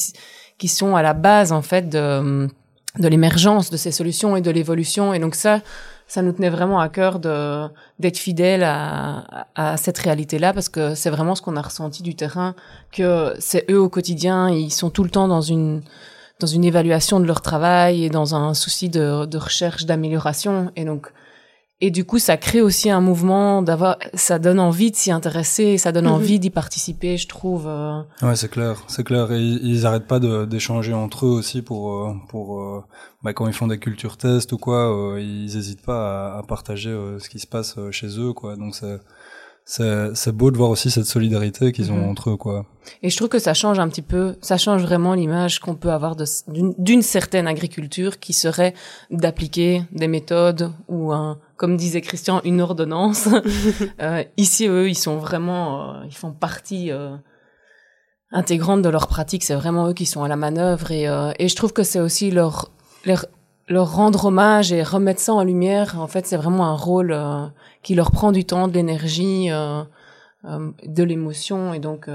qui 0.56 0.68
sont 0.68 0.96
à 0.96 1.02
la 1.02 1.14
base, 1.14 1.52
en 1.52 1.62
fait, 1.62 1.88
de, 1.88 2.48
de 2.98 3.08
l'émergence 3.08 3.70
de 3.70 3.76
ces 3.76 3.90
solutions 3.90 4.36
et 4.36 4.40
de 4.40 4.50
l'évolution. 4.50 5.12
Et 5.14 5.18
donc 5.18 5.34
ça, 5.34 5.60
ça 6.08 6.22
nous 6.22 6.32
tenait 6.32 6.50
vraiment 6.50 6.80
à 6.80 6.88
cœur 6.88 7.20
de 7.20 7.68
d'être 8.00 8.18
fidèles 8.18 8.64
à, 8.64 9.46
à, 9.54 9.76
cette 9.76 9.98
réalité-là 9.98 10.52
parce 10.52 10.68
que 10.68 10.94
c'est 10.94 11.10
vraiment 11.10 11.34
ce 11.34 11.42
qu'on 11.42 11.56
a 11.56 11.62
ressenti 11.62 12.02
du 12.02 12.16
terrain 12.16 12.54
que 12.90 13.34
c'est 13.38 13.70
eux 13.70 13.78
au 13.78 13.88
quotidien 13.88 14.50
ils 14.50 14.72
sont 14.72 14.90
tout 14.90 15.04
le 15.04 15.10
temps 15.10 15.28
dans 15.28 15.42
une 15.42 15.82
dans 16.40 16.46
une 16.46 16.64
évaluation 16.64 17.20
de 17.20 17.26
leur 17.26 17.42
travail 17.42 18.04
et 18.04 18.10
dans 18.10 18.34
un 18.34 18.54
souci 18.54 18.88
de, 18.88 19.24
de 19.24 19.38
recherche 19.38 19.86
d'amélioration. 19.86 20.70
Et 20.76 20.84
donc 20.84 21.12
et 21.80 21.92
du 21.92 22.04
coup, 22.04 22.18
ça 22.18 22.36
crée 22.36 22.60
aussi 22.60 22.90
un 22.90 23.00
mouvement 23.00 23.62
d'avoir, 23.62 23.98
ça 24.14 24.40
donne 24.40 24.58
envie 24.58 24.90
de 24.90 24.96
s'y 24.96 25.12
intéresser, 25.12 25.78
ça 25.78 25.92
donne 25.92 26.06
mhm. 26.06 26.12
envie 26.12 26.38
d'y 26.40 26.50
participer, 26.50 27.16
je 27.16 27.28
trouve. 27.28 27.66
Euh. 27.68 28.02
Ouais, 28.20 28.34
c'est 28.34 28.50
clair, 28.50 28.82
c'est 28.88 29.04
clair. 29.04 29.30
Et 29.30 29.40
ils 29.40 29.86
arrêtent 29.86 30.08
pas 30.08 30.18
d'échanger 30.18 30.92
entre 30.92 31.26
eux 31.26 31.30
aussi 31.30 31.62
pour, 31.62 31.92
euh, 31.92 32.14
pour, 32.28 32.60
euh, 32.60 32.84
bah, 33.22 33.32
quand 33.32 33.46
ils 33.46 33.52
font 33.52 33.68
des 33.68 33.78
cultures 33.78 34.16
tests 34.16 34.52
ou 34.52 34.58
quoi, 34.58 35.16
ils 35.20 35.56
hésitent 35.56 35.84
pas 35.84 36.32
à, 36.34 36.38
à 36.38 36.42
partager 36.42 36.90
ce 37.18 37.28
qui 37.28 37.38
se 37.38 37.46
passe 37.46 37.76
chez 37.92 38.18
eux, 38.18 38.32
quoi. 38.32 38.56
Donc 38.56 38.74
c'est, 38.74 38.98
c'est 39.68 40.32
beau 40.32 40.50
de 40.50 40.56
voir 40.56 40.70
aussi 40.70 40.90
cette 40.90 41.04
solidarité 41.04 41.72
qu'ils 41.72 41.92
ont 41.92 41.96
mhm. 41.96 42.08
entre 42.08 42.30
eux 42.30 42.36
quoi. 42.36 42.64
Et 43.02 43.10
je 43.10 43.16
trouve 43.18 43.28
que 43.28 43.38
ça 43.38 43.52
change 43.52 43.78
un 43.78 43.88
petit 43.88 44.02
peu, 44.02 44.36
ça 44.40 44.56
change 44.56 44.80
vraiment 44.80 45.12
l'image 45.12 45.60
qu'on 45.60 45.74
peut 45.74 45.90
avoir 45.90 46.16
d'une 46.16 47.02
certaine 47.02 47.46
agriculture 47.46 48.18
qui 48.18 48.32
serait 48.32 48.72
d'appliquer 49.10 49.82
des 49.92 50.08
méthodes 50.08 50.72
ou 50.88 51.12
un 51.12 51.38
comme 51.56 51.76
disait 51.76 52.00
Christian 52.00 52.40
une 52.44 52.62
ordonnance. 52.62 53.28
euh, 54.00 54.24
ici 54.38 54.66
eux 54.66 54.88
ils 54.88 54.94
sont 54.94 55.18
vraiment 55.18 55.96
euh, 55.96 56.04
ils 56.06 56.16
font 56.16 56.32
partie 56.32 56.90
euh, 56.90 57.14
intégrante 58.32 58.80
de 58.80 58.88
leur 58.88 59.06
pratique, 59.06 59.44
c'est 59.44 59.54
vraiment 59.54 59.88
eux 59.88 59.94
qui 59.94 60.06
sont 60.06 60.22
à 60.22 60.28
la 60.28 60.36
manœuvre 60.36 60.92
et 60.92 61.08
euh, 61.08 61.32
et 61.38 61.48
je 61.48 61.56
trouve 61.56 61.74
que 61.74 61.82
c'est 61.82 62.00
aussi 62.00 62.30
leur 62.30 62.70
leur 63.04 63.26
leur 63.68 63.94
rendre 63.94 64.26
hommage 64.26 64.72
et 64.72 64.82
remettre 64.82 65.20
ça 65.20 65.34
en 65.34 65.44
lumière, 65.44 66.00
en 66.00 66.08
fait, 66.08 66.26
c'est 66.26 66.36
vraiment 66.36 66.66
un 66.66 66.76
rôle 66.76 67.12
euh, 67.12 67.46
qui 67.82 67.94
leur 67.94 68.10
prend 68.10 68.32
du 68.32 68.44
temps, 68.44 68.68
de 68.68 68.72
l'énergie, 68.72 69.50
euh, 69.50 69.82
euh, 70.44 70.70
de 70.86 71.02
l'émotion. 71.02 71.74
Et 71.74 71.78
donc, 71.78 72.08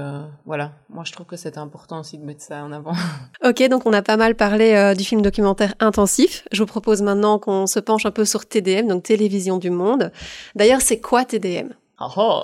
voilà, 0.44 0.72
moi, 0.90 1.04
je 1.04 1.12
trouve 1.12 1.26
que 1.26 1.36
c'est 1.36 1.56
important 1.58 2.00
aussi 2.00 2.18
de 2.18 2.24
mettre 2.24 2.42
ça 2.42 2.64
en 2.64 2.72
avant. 2.72 2.94
Ok, 3.44 3.62
donc 3.68 3.84
on 3.84 3.92
a 3.92 4.00
pas 4.00 4.16
mal 4.16 4.34
parlé 4.34 4.94
du 4.96 5.04
film 5.04 5.20
documentaire 5.20 5.74
intensif. 5.78 6.46
Je 6.50 6.62
vous 6.62 6.66
propose 6.66 7.02
maintenant 7.02 7.38
qu'on 7.38 7.66
se 7.66 7.78
penche 7.78 8.06
un 8.06 8.10
peu 8.10 8.24
sur 8.24 8.46
TDM, 8.46 8.88
donc 8.88 9.02
Télévision 9.02 9.58
du 9.58 9.68
Monde. 9.68 10.10
D'ailleurs, 10.54 10.80
c'est 10.80 10.98
quoi 10.98 11.24
TDM 11.24 11.68
Oh, 12.00 12.06
oh. 12.16 12.42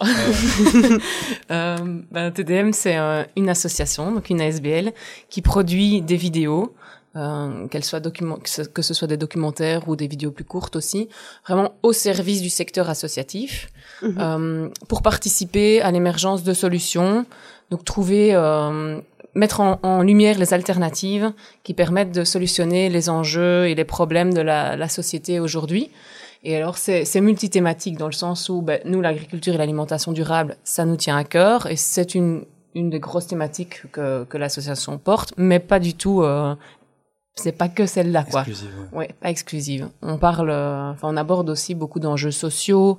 ben, 1.48 2.30
TDM, 2.32 2.72
c'est 2.72 2.96
une 3.34 3.48
association, 3.48 4.12
donc 4.12 4.30
une 4.30 4.40
ASBL, 4.40 4.92
qui 5.28 5.42
produit 5.42 6.02
des 6.02 6.16
vidéos 6.16 6.74
euh, 7.16 7.66
qu'elles 7.68 7.84
soient 7.84 8.00
document 8.00 8.38
que 8.72 8.82
ce 8.82 8.94
soit 8.94 9.08
des 9.08 9.16
documentaires 9.16 9.88
ou 9.88 9.96
des 9.96 10.06
vidéos 10.06 10.30
plus 10.30 10.44
courtes 10.44 10.76
aussi, 10.76 11.08
vraiment 11.46 11.72
au 11.82 11.92
service 11.92 12.40
du 12.42 12.50
secteur 12.50 12.88
associatif, 12.88 13.68
Mhm. 14.02 14.14
euh, 14.18 14.68
pour 14.88 15.02
participer 15.02 15.82
à 15.82 15.90
l'émergence 15.90 16.42
de 16.42 16.54
solutions, 16.54 17.26
donc 17.70 17.84
trouver, 17.84 18.30
euh, 18.34 19.00
mettre 19.34 19.60
en, 19.60 19.78
en 19.82 20.02
lumière 20.02 20.38
les 20.38 20.54
alternatives 20.54 21.32
qui 21.64 21.74
permettent 21.74 22.12
de 22.12 22.24
solutionner 22.24 22.88
les 22.88 23.08
enjeux 23.10 23.68
et 23.68 23.74
les 23.74 23.84
problèmes 23.84 24.32
de 24.32 24.40
la, 24.40 24.76
la 24.76 24.88
société 24.88 25.38
aujourd'hui. 25.40 25.90
Et 26.42 26.56
alors 26.56 26.78
c'est 26.78 27.04
c'est 27.04 27.20
multithématique 27.20 27.98
dans 27.98 28.06
le 28.06 28.12
sens 28.12 28.48
où 28.48 28.62
ben, 28.62 28.80
nous 28.86 29.00
l'agriculture 29.02 29.54
et 29.54 29.58
l'alimentation 29.58 30.12
durable, 30.12 30.56
ça 30.64 30.84
nous 30.86 30.96
tient 30.96 31.16
à 31.18 31.24
cœur 31.24 31.66
et 31.66 31.76
c'est 31.76 32.14
une 32.14 32.44
une 32.76 32.88
des 32.88 33.00
grosses 33.00 33.26
thématiques 33.26 33.82
que, 33.90 34.22
que 34.24 34.38
l'association 34.38 34.96
porte, 34.96 35.34
mais 35.36 35.58
pas 35.58 35.80
du 35.80 35.94
tout. 35.94 36.22
Euh, 36.22 36.54
c'est 37.42 37.52
pas 37.52 37.68
que 37.68 37.86
celle-là, 37.86 38.24
quoi. 38.30 38.40
Exclusive, 38.40 38.70
ouais. 38.92 38.98
Ouais, 38.98 39.10
pas 39.20 39.30
exclusive. 39.30 39.88
On 40.02 40.16
parle, 40.18 40.50
euh, 40.50 40.90
enfin, 40.90 41.08
on 41.10 41.16
aborde 41.16 41.48
aussi 41.50 41.74
beaucoup 41.74 42.00
d'enjeux 42.00 42.30
sociaux. 42.30 42.98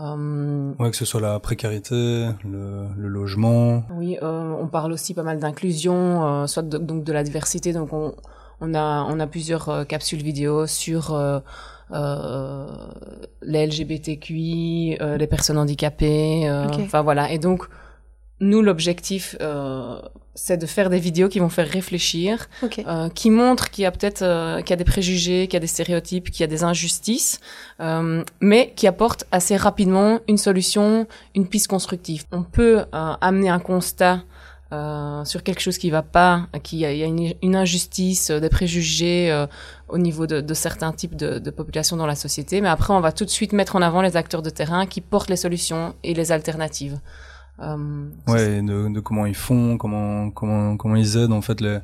Euh, 0.00 0.72
Ouais, 0.80 0.90
que 0.90 0.96
ce 0.96 1.04
soit 1.04 1.20
la 1.20 1.38
précarité, 1.38 1.94
le, 2.44 2.86
le 2.96 3.08
logement. 3.08 3.84
oui, 3.96 4.18
euh, 4.22 4.52
on 4.60 4.66
parle 4.66 4.92
aussi 4.92 5.14
pas 5.14 5.22
mal 5.22 5.38
d'inclusion, 5.38 6.24
euh, 6.42 6.46
soit 6.48 6.62
de, 6.64 6.78
donc 6.78 7.04
de 7.04 7.12
la 7.12 7.22
diversité. 7.22 7.72
Donc 7.72 7.92
on, 7.92 8.12
on 8.60 8.74
a 8.74 9.06
on 9.08 9.20
a 9.20 9.26
plusieurs 9.28 9.68
euh, 9.68 9.84
capsules 9.84 10.22
vidéo 10.22 10.66
sur 10.66 11.14
euh, 11.14 11.38
euh, 11.92 12.66
les 13.42 13.66
LGBTQI, 13.66 14.98
euh, 15.00 15.16
les 15.16 15.26
personnes 15.26 15.58
handicapées. 15.58 16.48
euh. 16.48 16.66
Enfin 16.80 17.02
voilà. 17.02 17.30
Et 17.30 17.38
donc 17.38 17.68
nous 18.40 18.62
l'objectif 18.62 19.36
euh, 19.40 20.00
c'est 20.34 20.56
de 20.56 20.66
faire 20.66 20.90
des 20.90 20.98
vidéos 20.98 21.28
qui 21.28 21.38
vont 21.38 21.48
faire 21.48 21.68
réfléchir, 21.68 22.48
euh, 22.62 23.08
qui 23.08 23.30
montrent 23.30 23.70
qu'il 23.70 23.82
y 23.82 23.86
a 23.86 23.92
peut-être 23.92 24.22
euh, 24.22 24.60
qu'il 24.60 24.70
y 24.70 24.72
a 24.72 24.76
des 24.76 24.84
préjugés, 24.84 25.46
qu'il 25.46 25.54
y 25.54 25.56
a 25.58 25.60
des 25.60 25.66
stéréotypes, 25.68 26.30
qu'il 26.30 26.40
y 26.40 26.44
a 26.44 26.48
des 26.48 26.64
injustices, 26.64 27.40
euh, 27.80 28.24
mais 28.40 28.72
qui 28.74 28.86
apportent 28.86 29.26
assez 29.30 29.56
rapidement 29.56 30.20
une 30.28 30.38
solution, 30.38 31.06
une 31.34 31.46
piste 31.46 31.68
constructive. 31.68 32.24
On 32.32 32.42
peut 32.42 32.80
euh, 32.80 33.14
amener 33.20 33.48
un 33.48 33.60
constat 33.60 34.22
euh, 34.72 35.24
sur 35.24 35.44
quelque 35.44 35.60
chose 35.60 35.78
qui 35.78 35.90
va 35.90 36.02
pas, 36.02 36.48
qu'il 36.64 36.80
y 36.80 36.84
a, 36.84 36.92
il 36.92 36.98
y 36.98 37.04
a 37.04 37.06
une, 37.06 37.34
une 37.42 37.54
injustice, 37.54 38.30
euh, 38.30 38.40
des 38.40 38.48
préjugés 38.48 39.30
euh, 39.30 39.46
au 39.88 39.98
niveau 39.98 40.26
de, 40.26 40.40
de 40.40 40.54
certains 40.54 40.90
types 40.90 41.14
de, 41.14 41.38
de 41.38 41.50
populations 41.50 41.96
dans 41.96 42.06
la 42.06 42.16
société, 42.16 42.60
mais 42.60 42.68
après 42.68 42.92
on 42.92 43.00
va 43.00 43.12
tout 43.12 43.24
de 43.24 43.30
suite 43.30 43.52
mettre 43.52 43.76
en 43.76 43.82
avant 43.82 44.02
les 44.02 44.16
acteurs 44.16 44.42
de 44.42 44.50
terrain 44.50 44.86
qui 44.86 45.00
portent 45.00 45.30
les 45.30 45.36
solutions 45.36 45.94
et 46.02 46.12
les 46.12 46.32
alternatives. 46.32 46.98
Euh, 47.60 48.08
Ouais, 48.28 48.58
et 48.58 48.62
de, 48.62 48.88
de 48.92 49.00
comment 49.00 49.26
ils 49.26 49.34
font, 49.34 49.76
comment 49.78 50.30
comment 50.30 50.76
comment 50.76 50.96
ils 50.96 51.16
aident 51.16 51.32
en 51.32 51.42
fait 51.42 51.60
les 51.60 51.78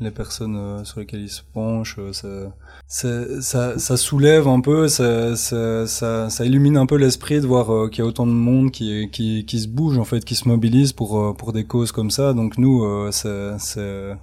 les 0.00 0.10
personnes 0.10 0.56
euh, 0.56 0.84
sur 0.84 0.98
lesquelles 0.98 1.20
ils 1.22 1.28
se 1.30 1.42
penchent. 1.54 1.96
euh, 1.98 2.48
ça, 2.88 3.40
ça 3.40 3.78
ça 3.78 3.96
soulève 3.96 4.48
un 4.48 4.60
peu, 4.60 4.88
ça 4.88 5.36
ça 5.36 5.86
ça, 5.86 6.28
ça 6.28 6.44
illumine 6.44 6.76
un 6.76 6.86
peu 6.86 6.96
l'esprit 6.96 7.40
de 7.40 7.46
voir 7.46 7.88
qu'il 7.90 8.00
y 8.00 8.02
a 8.02 8.08
autant 8.08 8.26
de 8.26 8.32
monde 8.32 8.72
qui 8.72 9.08
qui 9.12 9.44
qui 9.46 9.60
se 9.60 9.68
bouge 9.68 9.98
en 9.98 10.04
fait, 10.04 10.24
qui 10.24 10.34
se 10.34 10.48
mobilise 10.48 10.92
pour 10.92 11.36
pour 11.36 11.52
des 11.52 11.64
causes 11.64 11.92
comme 11.92 12.10
ça. 12.10 12.32
Donc 12.32 12.58
nous, 12.58 12.84
c'est 13.12 13.52
c'est 13.58 14.16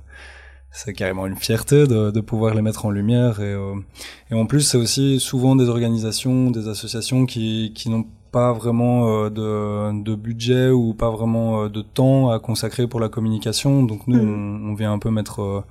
c'est 0.72 0.94
carrément 0.94 1.26
une 1.26 1.36
fierté 1.36 1.88
de, 1.88 2.12
de 2.12 2.22
pouvoir 2.22 2.54
les 2.54 2.62
mettre 2.62 2.86
en 2.86 2.92
lumière 2.92 3.40
et, 3.40 3.54
euh, 3.54 3.74
et 4.30 4.36
en 4.36 4.46
plus 4.46 4.62
c'est 4.62 4.78
aussi 4.78 5.20
souvent 5.20 5.56
des 5.56 5.68
organisations, 5.68 6.52
des 6.52 6.68
associations 6.68 7.26
qui, 7.26 7.72
qui 7.74 7.90
n'ont 7.90 8.06
pas 8.32 8.54
vraiment 8.54 9.08
euh, 9.26 9.30
de, 9.30 10.04
de 10.04 10.16
budget 10.16 10.70
ou 10.70 10.94
pas 10.94 11.10
vraiment 11.10 11.64
euh, 11.64 11.70
de 11.70 11.82
temps 11.82 12.30
à 12.32 12.40
consacrer 12.40 12.88
pour 12.88 13.00
la 13.00 13.10
communication. 13.10 13.84
Donc 13.84 14.08
nous, 14.08 14.20
Mhm. 14.22 14.66
on, 14.68 14.72
on 14.72 14.74
vient 14.76 14.94
un 14.94 15.00
peu 15.00 15.10
mettre, 15.12 15.42
euh, 15.42 15.62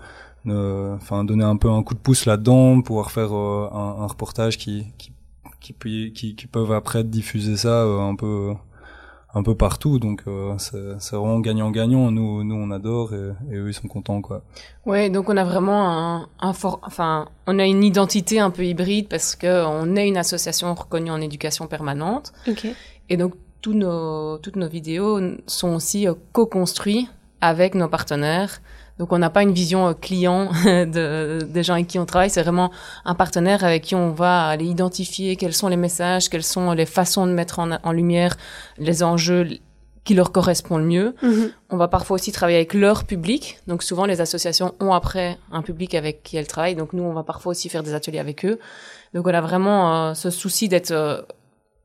euh, 0.47 0.97
enfin 0.97 1.25
donner 1.25 1.45
un 1.45 1.57
peu 1.57 1.71
un 1.71 1.83
coup 1.83 1.95
de 1.95 2.01
pouce 2.01 2.27
là-dedans, 2.27 2.81
pouvoir 2.83 3.11
faire 3.11 3.33
euh, 3.35 3.69
un, 3.73 4.03
un 4.03 4.07
reportage 4.07 4.59
qui 4.59 4.87
qui, 4.99 5.13
qui, 5.61 6.13
qui 6.13 6.35
qui 6.37 6.47
peuvent 6.47 6.73
après 6.73 7.05
diffuser 7.05 7.57
ça 7.57 7.83
euh, 7.85 8.01
un 8.01 8.15
peu 8.17 8.53
un 9.35 9.43
peu 9.43 9.55
partout. 9.55 9.99
Donc 9.99 10.23
euh, 10.27 10.55
c'est 10.59 10.99
c'est 11.01 11.17
vraiment 11.17 11.41
gagnant-gagnant. 11.41 12.11
Nous 12.11 12.45
nous 12.45 12.55
on 12.55 12.71
adore 12.71 13.15
et, 13.15 13.33
et 13.51 13.57
eux 13.57 13.69
ils 13.69 13.75
sont 13.75 13.89
contents 13.89 14.21
quoi. 14.23 14.43
Ouais, 14.87 15.11
donc 15.11 15.29
on 15.29 15.37
a 15.37 15.45
vraiment 15.45 15.89
un, 15.91 16.29
un 16.41 16.53
fort, 16.53 16.81
enfin, 16.83 17.29
on 17.47 17.59
a 17.59 17.65
une 17.67 17.85
identité 17.85 18.41
un 18.41 18.51
peu 18.51 18.65
hybride 18.65 19.09
parce 19.09 19.37
que 19.37 19.65
on 19.67 19.97
est 19.97 20.09
une 20.09 20.17
association 20.17 20.75
reconnue 20.75 21.11
en 21.11 21.21
éducation 21.21 21.67
permanente 21.67 22.33
Ok. 22.49 22.67
et 23.11 23.17
donc 23.17 23.35
tous 23.61 23.75
nos, 23.75 24.39
toutes 24.39 24.57
nos 24.57 24.69
vidéos 24.69 25.21
sont 25.47 25.75
aussi 25.75 26.07
euh, 26.09 26.15
co-construites 26.33 27.09
avec 27.41 27.75
nos 27.75 27.89
partenaires. 27.89 28.61
Donc 28.99 29.13
on 29.13 29.19
n'a 29.19 29.31
pas 29.31 29.43
une 29.43 29.53
vision 29.53 29.89
euh, 29.89 29.93
client 29.93 30.51
de, 30.65 31.41
des 31.49 31.63
gens 31.63 31.75
avec 31.75 31.87
qui 31.87 31.99
on 31.99 32.07
travaille, 32.07 32.31
c'est 32.31 32.43
vraiment 32.43 32.71
un 33.05 33.15
partenaire 33.15 33.65
avec 33.65 33.85
qui 33.85 33.95
on 33.95 34.11
va 34.11 34.47
aller 34.47 34.67
identifier 34.67 35.37
quels 35.37 35.55
sont 35.55 35.69
les 35.69 35.77
messages, 35.77 36.29
quelles 36.29 36.43
sont 36.43 36.73
les 36.73 36.87
façons 36.87 37.27
de 37.27 37.33
mettre 37.33 37.59
en, 37.59 37.71
en 37.83 37.93
lumière 37.93 38.37
les 38.79 39.03
enjeux 39.03 39.49
qui 40.09 40.15
leur 40.15 40.33
correspondent 40.33 40.81
le 40.81 40.87
mieux. 40.87 41.15
Mhm. 41.23 41.51
On 41.69 41.77
va 41.77 41.87
parfois 41.87 42.15
aussi 42.15 42.33
travailler 42.33 42.57
avec 42.57 42.73
leur 42.73 43.05
public. 43.05 43.59
Donc 43.67 43.83
souvent, 43.83 44.07
les 44.07 44.23
associations 44.23 44.75
ont 44.81 44.95
après 44.95 45.37
un 45.53 45.61
public 45.61 45.95
avec 45.95 46.23
qui 46.23 46.39
elles 46.39 46.47
travaillent. 46.47 46.77
Donc 46.77 46.95
nous, 46.95 47.03
on 47.03 47.13
va 47.13 47.25
parfois 47.25 47.51
aussi 47.51 47.69
faire 47.69 47.83
des 47.83 47.93
ateliers 47.93 48.19
avec 48.19 48.47
eux. 48.47 48.59
Donc 49.13 49.27
on 49.27 49.35
a 49.35 49.43
vraiment 49.43 50.09
euh, 50.09 50.15
ce 50.15 50.31
souci 50.31 50.71
d'être 50.71 50.93
euh, 50.93 51.21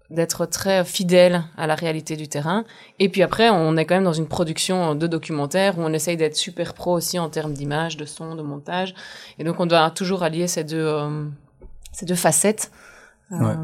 d'être 0.10 0.46
très 0.46 0.84
fidèle 0.86 1.44
à 1.58 1.66
la 1.66 1.76
réalité 1.76 2.16
du 2.16 2.28
terrain. 2.28 2.66
Et 3.00 3.10
puis 3.10 3.24
après, 3.24 3.50
on 3.50 3.76
est 3.78 3.86
quand 3.86 3.96
même 3.96 4.04
dans 4.04 4.14
une 4.14 4.28
production 4.28 4.94
de 4.96 5.08
documentaires 5.08 5.78
où 5.80 5.82
on 5.82 5.92
essaye 5.94 6.18
d'être 6.18 6.36
super 6.36 6.74
pro 6.74 6.94
aussi 6.94 7.18
en 7.18 7.30
termes 7.30 7.54
d'image, 7.54 7.98
de 7.98 8.06
son, 8.06 8.36
de 8.36 8.42
montage. 8.44 8.94
Et 9.40 9.44
donc 9.44 9.60
on 9.60 9.66
doit 9.66 9.90
toujours 9.92 10.22
allier 10.24 10.48
ces 10.48 10.64
deux 10.64 10.86
euh, 10.86 11.26
ces 11.92 12.06
deux 12.06 12.16
facettes. 12.16 12.72
Euh, 13.32 13.38
Ouais. 13.40 13.56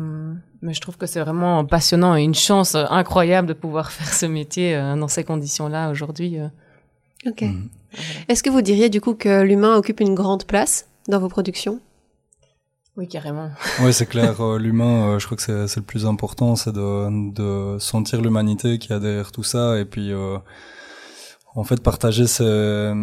mais 0.64 0.74
je 0.74 0.82
trouve 0.82 0.98
que 0.98 1.06
c'est 1.06 1.20
vraiment 1.20 1.64
passionnant 1.66 2.16
et 2.16 2.24
une 2.24 2.34
chance 2.34 2.74
incroyable 2.76 3.48
de 3.48 3.54
pouvoir 3.54 3.92
faire 3.98 4.12
ce 4.12 4.26
métier 4.26 4.76
euh, 4.76 4.96
dans 4.96 5.08
ces 5.10 5.24
conditions-là 5.24 5.92
aujourd'hui. 5.92 6.40
euh. 6.40 6.48
Ok. 7.28 7.42
Mhm. 7.42 7.70
Est-ce 8.30 8.42
que 8.42 8.50
vous 8.50 8.62
diriez 8.62 8.90
du 8.90 9.02
coup 9.02 9.14
que 9.14 9.42
l'humain 9.42 9.76
occupe 9.76 10.00
une 10.00 10.16
grande 10.16 10.46
place 10.46 10.88
dans 11.08 11.20
vos 11.20 11.28
productions? 11.28 11.80
Oui, 13.00 13.08
carrément. 13.08 13.50
Ouais, 13.82 13.94
c'est 13.94 14.06
clair. 14.06 14.42
euh, 14.42 14.60
L'humain, 14.60 15.08
euh, 15.14 15.20
je 15.20 15.26
crois 15.26 15.38
que 15.38 15.44
c'est 15.44 15.68
c'est 15.68 15.80
le 15.80 15.86
plus 15.86 16.06
important, 16.06 16.56
c'est 16.58 16.74
de, 16.74 17.32
de 17.34 17.80
sentir 17.80 18.22
l'humanité 18.22 18.78
qu'il 18.78 18.92
y 18.92 18.94
a 18.94 19.00
derrière 19.00 19.32
tout 19.32 19.44
ça, 19.44 19.80
et 19.80 19.86
puis 19.86 20.12
euh, 20.12 20.38
en 21.56 21.64
fait 21.64 21.82
partager 21.82 22.28
ses, 22.28 22.94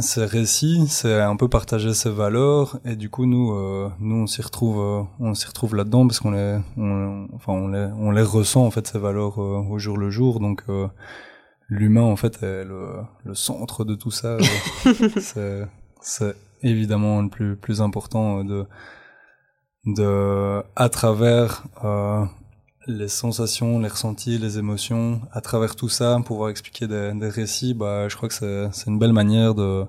ses 0.00 0.24
récits, 0.24 0.86
c'est 0.88 1.20
un 1.20 1.36
peu 1.36 1.48
partager 1.48 1.92
ses 1.92 2.10
valeurs, 2.10 2.78
et 2.86 2.96
du 2.96 3.10
coup 3.10 3.26
nous, 3.26 3.52
euh, 3.52 3.90
nous 4.00 4.16
on 4.22 4.26
s'y 4.26 4.40
retrouve, 4.40 5.06
on 5.20 5.34
s'y 5.34 5.46
retrouve 5.46 5.76
là-dedans 5.76 6.06
parce 6.06 6.20
qu'on 6.20 6.30
les, 6.30 6.58
on, 6.78 7.28
enfin 7.34 7.52
on 7.52 7.68
les, 7.68 7.88
on 7.98 8.10
les 8.12 8.22
ressent 8.22 8.64
en 8.64 8.70
fait 8.70 8.86
ces 8.86 8.98
valeurs 8.98 9.38
euh, 9.42 9.62
au 9.70 9.78
jour 9.78 9.98
le 9.98 10.08
jour, 10.10 10.40
donc 10.40 10.62
euh, 10.70 10.88
l'humain 11.68 12.02
en 12.02 12.16
fait 12.16 12.42
est 12.42 12.64
le, 12.64 12.88
le 13.24 13.34
centre 13.34 13.84
de 13.84 13.94
tout 13.94 14.10
ça. 14.10 14.38
c'est, 15.20 15.66
c'est 16.00 16.34
évidemment 16.62 17.20
le 17.20 17.28
plus, 17.28 17.56
plus 17.56 17.82
important 17.82 18.38
euh, 18.38 18.44
de 18.44 18.66
de 19.86 20.62
à 20.76 20.88
travers 20.88 21.64
euh, 21.84 22.24
les 22.86 23.08
sensations, 23.08 23.78
les 23.78 23.88
ressentis, 23.88 24.38
les 24.38 24.58
émotions, 24.58 25.20
à 25.32 25.40
travers 25.40 25.76
tout 25.76 25.88
ça, 25.88 26.20
pouvoir 26.24 26.50
expliquer 26.50 26.86
des, 26.86 27.12
des 27.14 27.28
récits, 27.28 27.74
bah 27.74 28.08
je 28.08 28.16
crois 28.16 28.28
que 28.28 28.34
c'est 28.34 28.68
c'est 28.72 28.86
une 28.86 28.98
belle 28.98 29.12
manière 29.12 29.54
de 29.54 29.84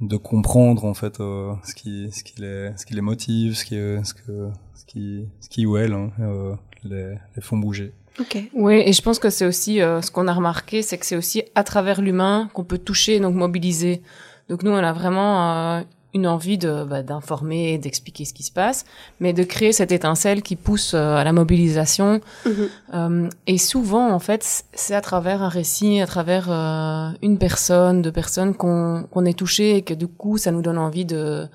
de 0.00 0.16
comprendre 0.16 0.84
en 0.84 0.94
fait 0.94 1.20
euh, 1.20 1.52
ce 1.64 1.74
qui 1.74 2.10
ce 2.12 2.22
qui 2.22 2.40
les 2.40 2.72
ce 2.76 2.84
qui 2.86 2.94
les 2.94 3.00
motive, 3.00 3.54
ce 3.54 3.64
qui 3.64 3.76
ce 3.76 4.14
que 4.14 4.50
ce 4.74 4.84
qui 4.84 5.26
ce 5.40 5.48
qui 5.48 5.66
ou 5.66 5.76
elles 5.76 5.92
hein, 5.92 6.10
euh, 6.20 6.54
les 6.84 7.14
les 7.34 7.42
font 7.42 7.58
bouger. 7.58 7.92
Ok. 8.18 8.38
Oui, 8.54 8.82
et 8.84 8.92
je 8.92 9.02
pense 9.02 9.18
que 9.18 9.28
c'est 9.28 9.44
aussi 9.44 9.82
euh, 9.82 10.00
ce 10.00 10.10
qu'on 10.10 10.26
a 10.26 10.32
remarqué, 10.32 10.82
c'est 10.82 10.96
que 10.96 11.04
c'est 11.04 11.16
aussi 11.16 11.42
à 11.54 11.64
travers 11.64 12.00
l'humain 12.00 12.48
qu'on 12.54 12.64
peut 12.64 12.78
toucher, 12.78 13.20
donc 13.20 13.34
mobiliser. 13.34 14.02
Donc 14.48 14.62
nous, 14.62 14.70
on 14.70 14.76
a 14.76 14.92
vraiment 14.92 15.76
euh, 15.76 15.82
une 16.14 16.26
envie 16.26 16.58
de 16.58 16.84
bah, 16.84 17.02
d'informer, 17.02 17.78
d'expliquer 17.78 18.24
ce 18.24 18.32
qui 18.32 18.42
se 18.42 18.52
passe, 18.52 18.84
mais 19.20 19.32
de 19.32 19.44
créer 19.44 19.72
cette 19.72 19.92
étincelle 19.92 20.42
qui 20.42 20.56
pousse 20.56 20.94
euh, 20.94 21.16
à 21.16 21.24
la 21.24 21.32
mobilisation. 21.32 22.20
Mhm. 22.44 22.68
Euh, 22.94 23.28
et 23.46 23.58
souvent, 23.58 24.10
en 24.10 24.18
fait, 24.18 24.64
c'est 24.72 24.94
à 24.94 25.00
travers 25.00 25.42
un 25.42 25.48
récit, 25.48 26.00
à 26.00 26.06
travers 26.06 26.50
euh, 26.50 27.10
une 27.22 27.38
personne, 27.38 28.02
deux 28.02 28.12
personnes 28.12 28.54
qu'on 28.54 29.06
qu'on 29.10 29.24
est 29.24 29.38
touché 29.38 29.76
et 29.76 29.82
que 29.82 29.94
du 29.94 30.08
coup, 30.08 30.38
ça 30.38 30.50
nous 30.50 30.62
donne 30.62 30.78
envie 30.78 31.04
de 31.04 31.46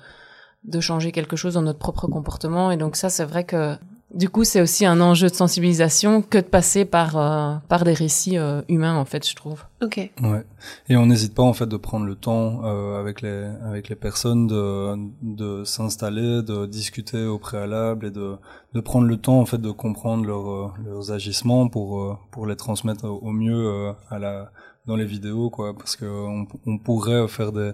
de 0.64 0.80
changer 0.80 1.10
quelque 1.10 1.34
chose 1.34 1.54
dans 1.54 1.62
notre 1.62 1.80
propre 1.80 2.06
comportement. 2.06 2.70
Et 2.70 2.76
donc 2.76 2.94
ça, 2.96 3.10
c'est 3.10 3.24
vrai 3.24 3.44
que 3.44 3.76
du 4.14 4.28
coup, 4.28 4.44
c'est 4.44 4.60
aussi 4.60 4.84
un 4.84 5.00
enjeu 5.00 5.28
de 5.28 5.34
sensibilisation 5.34 6.22
que 6.22 6.38
de 6.38 6.44
passer 6.44 6.84
par 6.84 7.16
euh, 7.16 7.54
par 7.68 7.84
des 7.84 7.94
récits 7.94 8.38
euh, 8.38 8.62
humains, 8.68 8.96
en 8.96 9.04
fait, 9.04 9.26
je 9.28 9.34
trouve. 9.34 9.64
Ok. 9.82 9.96
Ouais. 9.96 10.44
Et 10.88 10.96
on 10.96 11.06
n'hésite 11.06 11.34
pas 11.34 11.42
en 11.42 11.52
fait 11.52 11.66
de 11.66 11.76
prendre 11.76 12.06
le 12.06 12.14
temps 12.14 12.60
euh, 12.64 13.00
avec 13.00 13.22
les 13.22 13.48
avec 13.64 13.88
les 13.88 13.96
personnes 13.96 14.46
de 14.46 14.96
de 15.22 15.64
s'installer, 15.64 16.42
de 16.42 16.66
discuter 16.66 17.24
au 17.24 17.38
préalable 17.38 18.06
et 18.06 18.10
de 18.10 18.36
de 18.74 18.80
prendre 18.80 19.06
le 19.06 19.16
temps 19.16 19.40
en 19.40 19.46
fait 19.46 19.58
de 19.58 19.70
comprendre 19.70 20.24
leurs 20.24 20.50
euh, 20.50 20.68
leurs 20.84 21.12
agissements 21.12 21.68
pour 21.68 22.00
euh, 22.00 22.16
pour 22.30 22.46
les 22.46 22.56
transmettre 22.56 23.04
au 23.04 23.30
mieux 23.32 23.66
euh, 23.66 23.92
à 24.10 24.18
la 24.18 24.50
dans 24.86 24.96
les 24.96 25.04
vidéos 25.04 25.50
quoi 25.50 25.74
parce 25.76 25.96
que 25.96 26.06
on, 26.06 26.46
on 26.66 26.78
pourrait 26.78 27.28
faire 27.28 27.52
des 27.52 27.72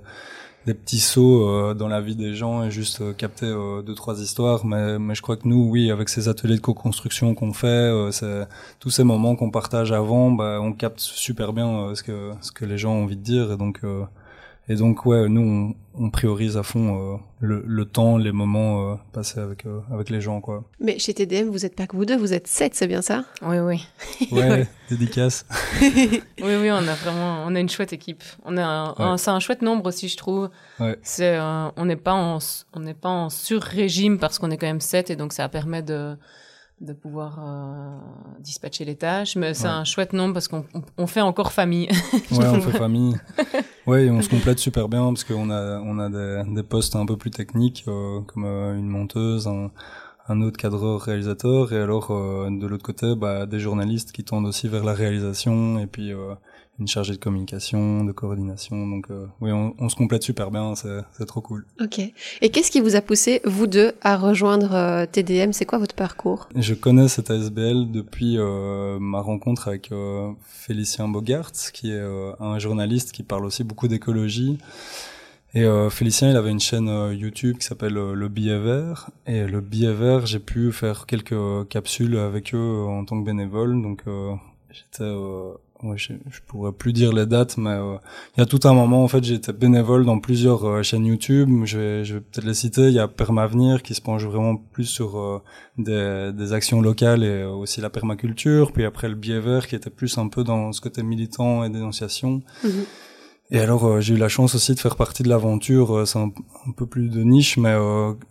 des 0.69 0.75
petits 0.75 1.01
sauts 1.01 1.75
dans 1.75 1.89
la 1.89 2.01
vie 2.01 2.15
des 2.15 2.35
gens 2.35 2.63
et 2.63 2.71
juste 2.71 3.17
capter 3.17 3.47
deux 3.47 3.95
trois 3.95 4.21
histoires. 4.21 4.65
Mais, 4.67 4.99
mais 4.99 5.15
je 5.15 5.23
crois 5.23 5.37
que 5.37 5.49
nous, 5.49 5.69
oui, 5.69 5.91
avec 5.91 6.09
ces 6.09 6.29
ateliers 6.29 6.57
de 6.57 6.61
co-construction 6.61 7.35
qu'on 7.35 7.53
fait, 7.53 7.91
tous 8.79 8.91
ces 8.91 9.05
moments 9.05 9.35
qu'on 9.35 9.51
partage 9.51 9.93
avant, 9.93 10.31
bah, 10.31 10.59
on 10.61 10.73
capte 10.73 11.01
super 11.01 11.53
bien 11.53 11.95
ce 11.95 12.03
que 12.03 12.33
ce 12.41 12.53
que 12.53 12.65
les 12.65 12.79
gens 12.79 12.93
ont 12.93 13.05
envie 13.05 13.17
de 13.17 13.23
dire 13.23 13.53
et 13.53 13.57
donc 13.57 13.81
et 14.69 14.75
donc 14.77 15.07
ouais, 15.07 15.29
nous 15.29 15.75
on, 15.95 16.05
on 16.07 16.11
priorise 16.11 16.57
à 16.57 16.63
fond 16.63 17.15
euh, 17.15 17.17
le, 17.41 17.63
le, 17.67 17.85
temps, 17.85 18.19
les 18.19 18.33
moments 18.33 18.93
euh, 18.93 18.95
passés 19.13 19.41
avec 19.41 19.67
euh, 19.67 19.81
avec 19.93 20.11
les 20.11 20.21
gens 20.21 20.41
quoi. 20.41 20.65
Mais 20.81 20.99
chez 20.99 21.15
TDM, 21.15 21.49
vous 21.49 21.65
êtes 21.65 21.75
pas 21.75 21.87
que 21.87 21.97
vous 21.97 22.05
deux, 22.05 22.17
vous 22.17 22.33
êtes 22.33 22.47
sept, 22.47 22.75
c'est 22.75 22.87
bien 22.87 23.03
ça? 23.03 23.25
Oui 23.43 23.59
oui. 23.59 23.87
Ouais, 24.33 24.67
dédicace. 24.91 25.47
oui 25.81 26.21
oui, 26.39 26.71
on 26.71 26.77
a 26.77 26.95
vraiment 26.95 27.45
on 27.47 27.55
a 27.55 27.61
une 27.61 27.69
chouette 27.69 27.93
équipe. 27.93 28.23
On 28.45 28.57
a 28.57 28.95
un, 28.99 29.17
c'est 29.17 29.31
un 29.31 29.41
chouette 29.41 29.63
nombre 29.63 29.87
aussi 29.87 30.09
je 30.09 30.17
trouve. 30.17 30.51
Ouais. 30.81 30.99
C'est 31.03 31.39
on 31.41 31.85
n'est 31.85 31.97
pas 31.97 32.15
en 32.15 32.39
on 32.75 32.81
n'est 32.81 32.95
pas 32.95 33.09
en 33.09 33.31
sur 33.31 33.63
régime 33.63 34.19
parce 34.19 34.39
qu'on 34.39 34.51
est 34.51 34.57
quand 34.57 34.67
même 34.67 34.81
sept 34.81 35.11
et 35.11 35.17
donc 35.17 35.33
ça 35.33 35.49
permet 35.49 35.83
de 35.83 36.17
de 36.81 36.93
pouvoir 36.93 37.39
euh, 37.43 37.99
dispatcher 38.41 38.85
les 38.85 38.97
tâches. 38.97 39.37
Mais 39.37 39.55
c'est 39.55 39.67
un 39.67 39.85
chouette 39.85 40.13
nombre 40.13 40.35
parce 40.35 40.49
qu'on 40.49 40.65
on, 40.97 41.07
fait 41.07 41.21
encore 41.21 41.53
famille. 41.53 41.89
ouais, 42.31 42.47
on 42.47 42.61
fait 42.61 42.79
famille. 42.79 43.17
Ouais, 43.87 44.07
et 44.07 44.11
on 44.11 44.23
se 44.23 44.29
complète 44.29 44.59
super 44.59 44.89
bien 44.89 45.07
parce 45.09 45.25
qu'on 45.25 45.51
a 45.51 45.81
on 45.81 45.99
a 45.99 46.09
des, 46.09 46.43
des 46.55 46.63
postes 46.63 46.95
un 46.95 47.07
peu 47.07 47.17
plus 47.17 47.31
techniques 47.31 47.85
euh, 47.89 48.21
comme 48.23 48.45
euh, 48.45 48.79
une 48.79 48.89
monteuse, 48.89 49.49
un, 49.49 49.71
un 50.29 50.43
autre 50.43 50.59
cadreur 50.59 51.01
réalisateur 51.01 51.73
et 51.73 51.79
alors 51.79 52.11
euh, 52.11 52.49
de 52.51 52.67
l'autre 52.67 52.85
côté 52.85 53.15
bah, 53.17 53.47
des 53.47 53.59
journalistes 53.59 54.13
qui 54.13 54.25
tendent 54.25 54.47
aussi 54.47 54.69
vers 54.69 54.85
la 54.85 54.93
réalisation 54.93 55.79
et 55.79 55.87
puis 55.87 56.13
une 56.79 56.87
chargée 56.87 57.13
de 57.13 57.19
communication, 57.19 58.05
de 58.05 58.13
coordination. 58.13 58.87
Donc 58.87 59.07
euh, 59.11 59.27
oui, 59.41 59.51
on, 59.51 59.75
on, 59.79 59.89
se 59.89 59.97
complète 59.97 60.23
super 60.23 60.51
bien, 60.51 60.75
c'est 60.75 61.27
trop 61.27 61.41
cool. 61.41 61.67
Ok. 61.81 62.01
Et 62.41 62.49
qu'est-ce 62.51 62.71
qui 62.71 62.81
vous 62.81 62.97
a 62.97 63.01
poussé, 63.01 63.41
vous 63.45 63.67
deux, 63.67 63.93
à 64.03 64.17
rejoindre 64.17 64.75
euh, 64.75 65.07
TDM 65.07 65.53
C'est 65.53 65.65
quoi 65.65 65.79
votre 65.79 65.95
parcours? 65.95 66.49
Je 66.55 66.75
connais 66.75 67.09
cette 67.09 67.31
ASBL 67.31 67.91
depuis 67.91 68.37
euh, 68.39 68.99
ma 69.01 69.21
rencontre 69.21 69.69
avec 69.69 69.91
euh, 69.93 70.31
Félicien 70.43 71.09
Bogart, 71.09 71.53
qui 71.73 71.91
est 71.91 72.01
un 72.41 72.59
journaliste 72.59 73.13
qui 73.13 73.23
parle 73.23 73.45
aussi 73.45 73.65
beaucoup 73.65 73.89
d'écologie. 73.89 74.59
Et 75.55 75.67
Félicien, 75.91 76.31
il 76.31 76.37
avait 76.37 76.51
une 76.51 76.61
chaîne 76.61 76.89
YouTube 77.13 77.57
qui 77.59 77.67
s'appelle 77.67 77.95
Le 77.95 78.29
Billet 78.29 78.59
Vert. 78.59 79.11
Et 79.27 79.47
Le 79.47 79.61
Billet 79.63 79.95
Vert, 79.95 80.27
j'ai 80.27 80.41
pu 80.41 80.73
faire 80.73 81.07
quelques 81.07 81.69
capsules 81.69 82.19
avec 82.19 82.55
eux 82.55 82.85
en 82.87 83.05
tant 83.07 83.19
que 83.19 83.25
bénévole. 83.25 83.81
Donc 83.81 84.05
j'étais 84.71 85.11
ouais, 85.83 85.97
je, 85.97 86.13
je, 86.31 86.41
pourrais 86.47 86.73
plus 86.73 86.93
dire 86.93 87.13
les 87.13 87.27
dates, 87.27 87.57
mais 87.57 87.71
euh, 87.71 87.97
il 88.37 88.41
y 88.41 88.43
a 88.43 88.47
tout 88.47 88.61
un 88.65 88.73
moment 88.73 89.05
en 89.05 89.09
fait 89.09 89.23
j'étais 89.25 89.53
bénévole 89.53 90.05
dans 90.05 90.19
plusieurs 90.19 90.65
euh, 90.65 90.83
chaînes 90.83 91.07
YouTube. 91.07 91.65
Je 91.65 91.79
vais, 91.79 92.05
je 92.05 92.15
vais 92.15 92.21
peut-être 92.21 92.45
les 92.45 92.55
citer. 92.55 92.89
Il 92.89 92.95
y 92.95 92.99
a 92.99 93.09
Permavenir 93.09 93.83
qui 93.83 93.95
se 93.95 94.01
penche 94.01 94.25
vraiment 94.25 94.57
plus 94.57 94.87
sur 94.87 95.19
euh, 95.19 95.43
des, 95.77 96.33
des, 96.35 96.53
actions 96.53 96.81
locales 96.81 97.25
et 97.25 97.45
aussi 97.45 97.81
la 97.81 97.91
permaculture. 97.91 98.73
Puis 98.73 98.85
après 98.85 99.09
le 99.09 99.15
Biais 99.15 99.41
Vert 99.41 99.67
qui 99.67 99.75
était 99.75 99.91
plus 99.91 100.19
un 100.19 100.29
peu 100.29 100.45
dans 100.45 100.73
ce 100.73 100.81
côté 100.81 101.03
militant 101.03 101.65
et 101.65 101.71
dénonciation. 101.71 102.43
Mhm. 102.65 102.85
Et 103.51 103.61
alors 103.61 104.01
j'ai 104.03 104.15
eu 104.15 104.19
la 104.19 104.29
chance 104.29 104.55
aussi 104.55 104.75
de 104.75 104.81
faire 104.81 104.97
partie 104.97 105.23
de 105.23 105.31
l'aventure. 105.31 106.07
c'est 106.07 106.19
un, 106.19 106.31
un, 106.67 106.73
peu 106.77 106.85
plus 106.85 107.09
de 107.09 107.23
niche, 107.23 107.57
mais 107.57 107.75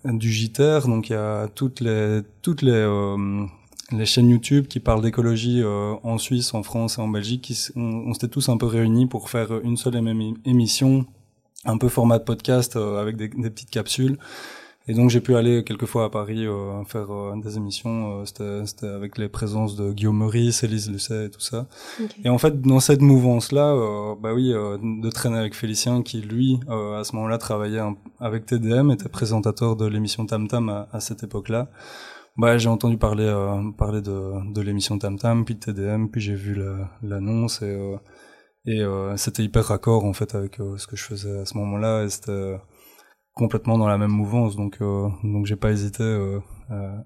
du 0.05 0.31
JTR. 0.31 0.87
Donc 0.87 1.09
il 1.09 1.13
y 1.13 1.15
a 1.15 1.47
toutes 1.47 1.79
les 1.79 2.21
toutes 2.43 2.61
les 2.61 2.85
les 3.91 4.05
chaînes 4.05 4.29
YouTube 4.29 4.67
qui 4.67 4.79
parlent 4.79 5.01
d'écologie 5.01 5.61
euh, 5.61 5.93
en 6.03 6.17
Suisse, 6.17 6.53
en 6.53 6.63
France 6.63 6.97
et 6.97 7.01
en 7.01 7.07
Belgique, 7.07 7.41
qui, 7.41 7.57
on, 7.75 8.13
s'était 8.13 8.27
tous 8.27 8.49
un 8.49 8.57
peu 8.57 8.65
réunis 8.65 9.07
pour 9.07 9.29
faire 9.29 9.59
une 9.63 9.77
seule 9.77 9.95
et 9.95 10.01
même 10.01 10.21
émission, 10.45 11.05
un 11.65 11.77
peu 11.77 11.87
format 11.89 12.19
de 12.19 12.23
podcast 12.23 12.75
euh, 12.75 13.01
avec 13.01 13.15
des, 13.15 13.29
des, 13.29 13.49
petites 13.49 13.69
capsules. 13.69 14.17
Et 14.89 14.93
donc 14.93 15.09
j'ai 15.09 15.19
pu 15.19 15.35
aller 15.35 15.65
quelques 15.65 15.85
fois 15.85 16.05
à 16.05 16.09
Paris 16.09 16.47
euh, 16.47 16.83
faire 16.85 17.07
des 17.43 17.57
émissions. 17.57 18.25
C'était 18.25 18.87
avec 18.87 19.17
les 19.17 19.27
présences 19.27 19.75
de 19.75 19.91
Guillaume 19.91 20.17
Meurice, 20.17 20.63
Élise 20.63 20.89
Lucet 20.89 21.25
et 21.25 21.29
tout 21.29 21.41
ça. 21.41 21.67
Et 22.23 22.29
en 22.29 22.37
fait, 22.37 22.61
dans 22.61 22.79
cette 22.79 23.01
mouvance-là, 23.01 23.75
bah 24.21 24.33
oui, 24.33 24.53
de 24.53 25.09
traîner 25.09 25.39
avec 25.39 25.55
Félicien 25.55 26.03
qui, 26.03 26.21
lui, 26.21 26.61
à 26.69 27.03
ce 27.03 27.17
moment-là, 27.17 27.37
travaillait 27.37 27.81
avec 28.21 28.45
TDM, 28.45 28.91
était 28.91 29.09
présentateur 29.09 29.75
de 29.75 29.85
l'émission 29.85 30.25
Tam 30.25 30.47
Tam 30.47 30.69
à, 30.69 30.87
à 30.93 31.01
cette 31.01 31.21
époque-là. 31.21 31.67
Bah, 32.37 32.59
j'ai 32.59 32.69
entendu 32.69 32.97
parler 32.97 33.25
euh, 33.25 33.71
parler 33.75 34.01
de, 34.01 34.53
de 34.53 34.61
l'émission 34.61 34.99
Tam 34.99 35.17
Tam, 35.17 35.43
puis 35.43 35.55
de 35.55 35.59
TDM, 35.59 36.07
puis 36.07 36.21
j'ai 36.21 36.35
vu 36.35 36.55
l'annonce 37.01 37.63
et 37.63 37.65
euh, 37.65 37.97
et 38.65 38.81
euh, 38.81 39.17
c'était 39.17 39.43
hyper 39.43 39.65
raccord 39.65 40.05
en 40.05 40.13
fait 40.13 40.35
avec 40.35 40.57
ce 40.57 40.85
que 40.85 40.95
je 40.95 41.03
faisais 41.03 41.39
à 41.39 41.45
ce 41.45 41.57
moment-là 41.57 42.03
et 42.03 42.09
c'était 42.09 42.57
complètement 43.33 43.77
dans 43.77 43.87
la 43.87 43.97
même 43.97 44.11
mouvance 44.11 44.55
donc 44.55 44.79
donc 44.79 45.45
j'ai 45.45 45.55
pas 45.55 45.71
hésité 45.71 46.03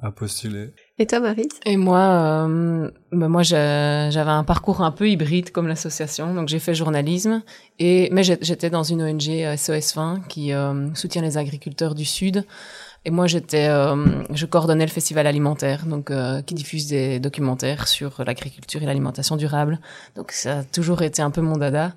à 0.01 0.11
postuler. 0.11 0.73
Et 0.97 1.05
toi 1.05 1.19
Marie? 1.19 1.49
Et 1.65 1.77
moi 1.77 2.47
bah 3.11 3.27
moi 3.29 3.43
j'avais 3.43 4.31
un 4.31 4.43
parcours 4.43 4.81
un 4.81 4.91
peu 4.91 5.07
hybride 5.07 5.51
comme 5.51 5.67
l'association 5.67 6.33
donc 6.33 6.47
j'ai 6.47 6.59
fait 6.59 6.73
journalisme 6.73 7.43
et 7.77 8.09
mais 8.11 8.23
j'étais 8.23 8.71
dans 8.71 8.83
une 8.83 9.03
ONG 9.03 9.55
SOS 9.55 9.93
20 9.95 10.21
qui 10.27 10.51
soutient 10.95 11.21
les 11.21 11.37
agriculteurs 11.37 11.93
du 11.93 12.05
sud. 12.05 12.43
Et 13.03 13.09
moi, 13.09 13.25
j'étais, 13.25 13.67
euh, 13.67 13.95
je 14.31 14.45
coordonnais 14.45 14.85
le 14.85 14.91
festival 14.91 15.25
alimentaire, 15.25 15.87
donc 15.87 16.11
euh, 16.11 16.41
qui 16.43 16.53
diffuse 16.53 16.87
des 16.87 17.19
documentaires 17.19 17.87
sur 17.87 18.23
l'agriculture 18.23 18.83
et 18.83 18.85
l'alimentation 18.85 19.37
durable. 19.37 19.79
Donc 20.15 20.31
ça 20.31 20.59
a 20.59 20.63
toujours 20.63 21.01
été 21.01 21.23
un 21.23 21.31
peu 21.31 21.41
mon 21.41 21.57
dada. 21.57 21.93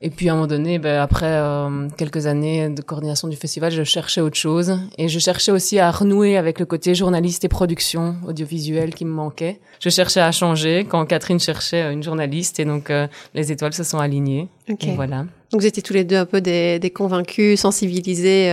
Et 0.00 0.10
puis 0.10 0.28
à 0.28 0.32
un 0.32 0.34
moment 0.34 0.46
donné, 0.46 0.78
ben, 0.78 1.00
après 1.00 1.26
euh, 1.26 1.88
quelques 1.96 2.26
années 2.26 2.68
de 2.70 2.80
coordination 2.82 3.28
du 3.28 3.36
festival, 3.36 3.70
je 3.70 3.82
cherchais 3.82 4.20
autre 4.20 4.36
chose 4.36 4.78
et 4.98 5.08
je 5.08 5.18
cherchais 5.18 5.52
aussi 5.52 5.78
à 5.78 5.90
renouer 5.90 6.36
avec 6.36 6.58
le 6.58 6.66
côté 6.66 6.94
journaliste 6.94 7.44
et 7.44 7.48
production 7.48 8.16
audiovisuelle 8.26 8.94
qui 8.94 9.06
me 9.06 9.10
manquait. 9.10 9.58
Je 9.80 9.88
cherchais 9.88 10.20
à 10.20 10.32
changer 10.32 10.86
quand 10.88 11.04
Catherine 11.06 11.40
cherchait 11.40 11.92
une 11.92 12.02
journaliste 12.02 12.60
et 12.60 12.66
donc 12.66 12.92
les 13.32 13.52
étoiles 13.52 13.72
se 13.72 13.84
sont 13.84 13.98
alignées. 13.98 14.48
Okay. 14.68 14.94
voilà. 14.94 15.24
Donc 15.50 15.62
vous 15.62 15.66
étiez 15.66 15.82
tous 15.82 15.94
les 15.94 16.04
deux 16.04 16.16
un 16.16 16.26
peu 16.26 16.42
des, 16.42 16.78
des 16.78 16.90
convaincus, 16.90 17.58
sensibilisés 17.58 18.52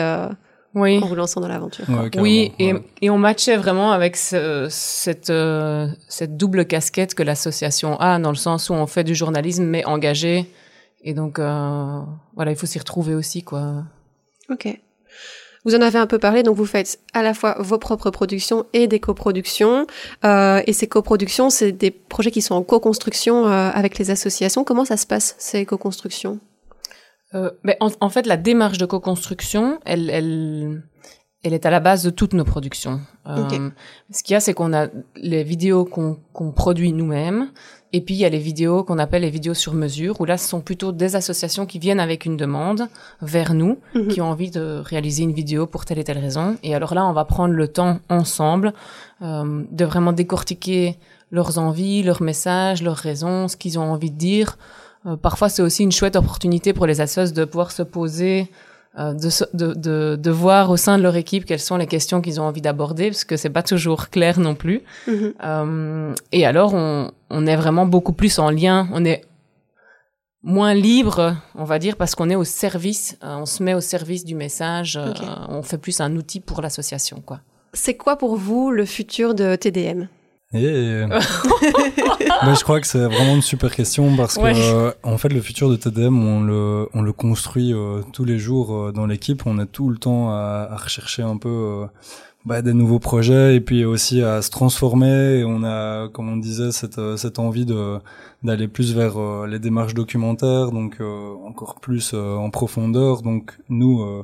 oui. 0.75 0.99
en 1.01 1.07
vous 1.07 1.15
lançant 1.15 1.41
dans 1.41 1.47
l'aventure. 1.47 1.85
oui, 2.17 2.51
et, 2.59 2.73
et, 3.01 3.09
on 3.09 3.17
matchait 3.17 3.57
vraiment 3.57 3.91
avec 3.91 4.15
ce, 4.15 4.67
cette, 4.69 5.29
euh, 5.29 5.87
cette 6.07 6.37
double 6.37 6.65
casquette 6.65 7.15
que 7.15 7.23
l'association 7.23 7.97
a, 7.99 8.19
dans 8.19 8.31
le 8.31 8.35
sens 8.35 8.69
où 8.69 8.73
on 8.73 8.87
fait 8.87 9.03
du 9.03 9.15
journalisme, 9.15 9.65
mais 9.65 9.85
engagé. 9.85 10.49
Et 11.03 11.13
donc, 11.13 11.37
euh, 11.37 11.99
voilà, 12.35 12.51
il 12.51 12.57
faut 12.57 12.65
s'y 12.65 12.79
retrouver 12.79 13.13
aussi, 13.13 13.43
quoi. 13.43 13.83
Ok. 14.49 14.79
Vous 15.65 15.75
en 15.75 15.81
avez 15.81 15.97
un 15.97 16.07
peu 16.07 16.19
parlé, 16.19 16.43
donc 16.43 16.57
vous 16.57 16.65
faites 16.65 16.99
à 17.13 17.21
la 17.23 17.33
fois 17.33 17.55
vos 17.59 17.77
propres 17.77 18.09
productions 18.09 18.65
et 18.73 18.87
des 18.87 18.99
coproductions. 18.99 19.87
Euh, 20.25 20.61
et 20.67 20.73
ces 20.73 20.87
coproductions, 20.87 21.49
c'est 21.49 21.71
des 21.71 21.91
projets 21.91 22.31
qui 22.31 22.41
sont 22.41 22.55
en 22.55 22.63
co-construction 22.63 23.47
euh, 23.47 23.69
avec 23.73 23.97
les 23.97 24.11
associations. 24.11 24.63
Comment 24.65 24.83
ça 24.83 24.97
se 24.97 25.07
passe, 25.07 25.35
ces 25.37 25.65
co-constructions? 25.65 26.39
Euh, 27.35 27.51
mais 27.63 27.77
en, 27.79 28.09
fait, 28.09 28.25
la 28.25 28.37
démarche 28.37 28.77
de 28.77 28.85
co-construction, 28.85 29.79
elle, 29.85 30.09
elle, 30.09 30.83
elle 31.43 31.53
est 31.53 31.65
à 31.65 31.71
la 31.71 31.79
base 31.79 32.03
de 32.03 32.09
toutes 32.09 32.33
nos 32.33 32.43
productions. 32.43 33.01
Euh, 33.27 33.69
ce 34.11 34.23
qu'il 34.23 34.33
y 34.33 34.35
a, 34.35 34.39
c'est 34.39 34.53
qu'on 34.53 34.73
a 34.73 34.87
les 35.15 35.43
vidéos 35.43 35.85
qu'on 35.85 36.17
qu'on 36.31 36.51
produit 36.51 36.93
nous-mêmes, 36.93 37.49
et 37.91 38.01
puis 38.01 38.15
il 38.15 38.17
y 38.17 38.25
a 38.25 38.29
les 38.29 38.39
vidéos 38.39 38.83
qu'on 38.83 38.97
appelle 38.97 39.21
les 39.21 39.29
vidéos 39.29 39.53
sur 39.53 39.73
mesure, 39.73 40.19
où 40.19 40.25
là, 40.25 40.37
ce 40.37 40.47
sont 40.47 40.61
plutôt 40.61 40.91
des 40.91 41.15
associations 41.15 41.65
qui 41.65 41.79
viennent 41.79 41.99
avec 41.99 42.25
une 42.25 42.37
demande 42.37 42.87
vers 43.21 43.53
nous, 43.53 43.79
mhm. 43.93 44.07
qui 44.07 44.21
ont 44.21 44.29
envie 44.29 44.49
de 44.49 44.81
réaliser 44.83 45.23
une 45.23 45.33
vidéo 45.33 45.67
pour 45.67 45.85
telle 45.85 45.99
et 45.99 46.03
telle 46.03 46.17
raison. 46.17 46.57
Et 46.63 46.73
alors 46.73 46.93
là, 46.93 47.05
on 47.05 47.13
va 47.13 47.25
prendre 47.25 47.53
le 47.53 47.67
temps 47.67 47.99
ensemble 48.09 48.73
euh, 49.21 49.63
de 49.69 49.85
vraiment 49.85 50.11
décortiquer 50.11 50.97
leurs 51.31 51.57
envies, 51.59 52.03
leurs 52.03 52.21
messages, 52.21 52.81
leurs 52.81 52.97
raisons, 52.97 53.47
ce 53.47 53.57
qu'ils 53.57 53.77
ont 53.77 53.91
envie 53.91 54.11
de 54.11 54.17
dire 54.17 54.57
euh, 55.05 55.15
parfois, 55.15 55.49
c'est 55.49 55.61
aussi 55.61 55.83
une 55.83 55.91
chouette 55.91 56.15
opportunité 56.15 56.73
pour 56.73 56.85
les 56.85 57.01
assos 57.01 57.33
de 57.33 57.45
pouvoir 57.45 57.71
se 57.71 57.83
poser, 57.83 58.49
euh, 58.99 59.13
de, 59.13 59.29
de, 59.55 59.73
de, 59.73 60.15
de, 60.15 60.31
voir 60.31 60.69
au 60.69 60.77
sein 60.77 60.99
de 60.99 61.03
leur 61.03 61.15
équipe 61.15 61.45
quelles 61.45 61.59
sont 61.59 61.77
les 61.77 61.87
questions 61.87 62.21
qu'ils 62.21 62.39
ont 62.39 62.43
envie 62.43 62.61
d'aborder, 62.61 63.09
parce 63.09 63.23
que 63.23 63.37
c'est 63.37 63.49
pas 63.49 63.63
toujours 63.63 64.09
clair 64.09 64.39
non 64.39 64.53
plus. 64.53 64.83
Mm-hmm. 65.07 65.33
Euh, 65.43 66.13
et 66.31 66.45
alors, 66.45 66.75
on, 66.75 67.09
on 67.31 67.47
est 67.47 67.55
vraiment 67.55 67.87
beaucoup 67.87 68.13
plus 68.13 68.37
en 68.37 68.51
lien. 68.51 68.87
On 68.93 69.03
est 69.03 69.25
moins 70.43 70.75
libre, 70.75 71.35
on 71.55 71.63
va 71.63 71.79
dire, 71.79 71.95
parce 71.95 72.13
qu'on 72.13 72.29
est 72.29 72.35
au 72.35 72.43
service, 72.43 73.17
euh, 73.23 73.37
on 73.37 73.47
se 73.47 73.63
met 73.63 73.73
au 73.73 73.81
service 73.81 74.25
du 74.25 74.35
message, 74.35 74.99
on 75.49 75.63
fait 75.63 75.79
plus 75.79 75.99
un 75.99 76.15
outil 76.15 76.39
pour 76.39 76.61
l'association, 76.61 77.23
quoi. 77.25 77.39
C'est 77.73 77.95
quoi 77.95 78.17
pour 78.17 78.35
vous 78.35 78.69
le 78.69 78.85
futur 78.85 79.33
de 79.33 79.55
TDM 79.55 80.07
Et 80.53 81.03
mais 82.45 82.55
je 82.55 82.63
crois 82.63 82.79
que 82.79 82.87
c'est 82.87 83.05
vraiment 83.05 83.35
une 83.35 83.41
super 83.41 83.73
question 83.75 84.15
parce 84.15 84.37
que 84.37 84.41
euh, 84.43 84.91
en 85.03 85.17
fait 85.17 85.29
le 85.29 85.41
futur 85.41 85.69
de 85.69 85.75
TDM 85.75 86.17
on 86.17 86.41
le 86.41 86.89
on 86.93 87.01
le 87.01 87.13
construit 87.13 87.73
euh, 87.73 88.01
tous 88.11 88.25
les 88.25 88.39
jours 88.39 88.75
euh, 88.75 88.91
dans 88.91 89.05
l'équipe. 89.05 89.43
On 89.45 89.59
est 89.59 89.65
tout 89.65 89.89
le 89.89 89.97
temps 89.97 90.29
à, 90.29 90.67
à 90.71 90.77
rechercher 90.77 91.23
un 91.23 91.37
peu 91.37 91.85
bah, 92.45 92.61
des 92.61 92.73
nouveaux 92.73 92.99
projets 92.99 93.55
et 93.55 93.61
puis 93.61 93.85
aussi 93.85 94.21
à 94.21 94.41
se 94.41 94.49
transformer. 94.49 95.39
Et 95.39 95.43
on 95.45 95.63
a, 95.63 96.09
comme 96.09 96.29
on 96.29 96.37
disait, 96.37 96.71
cette 96.71 97.17
cette 97.17 97.39
envie 97.39 97.65
de 97.65 97.99
d'aller 98.43 98.67
plus 98.67 98.93
vers 98.93 99.45
les 99.47 99.59
démarches 99.59 99.93
documentaires, 99.93 100.71
donc 100.71 100.97
encore 101.45 101.79
plus 101.79 102.13
en 102.13 102.49
profondeur. 102.49 103.21
Donc 103.21 103.57
nous 103.69 104.23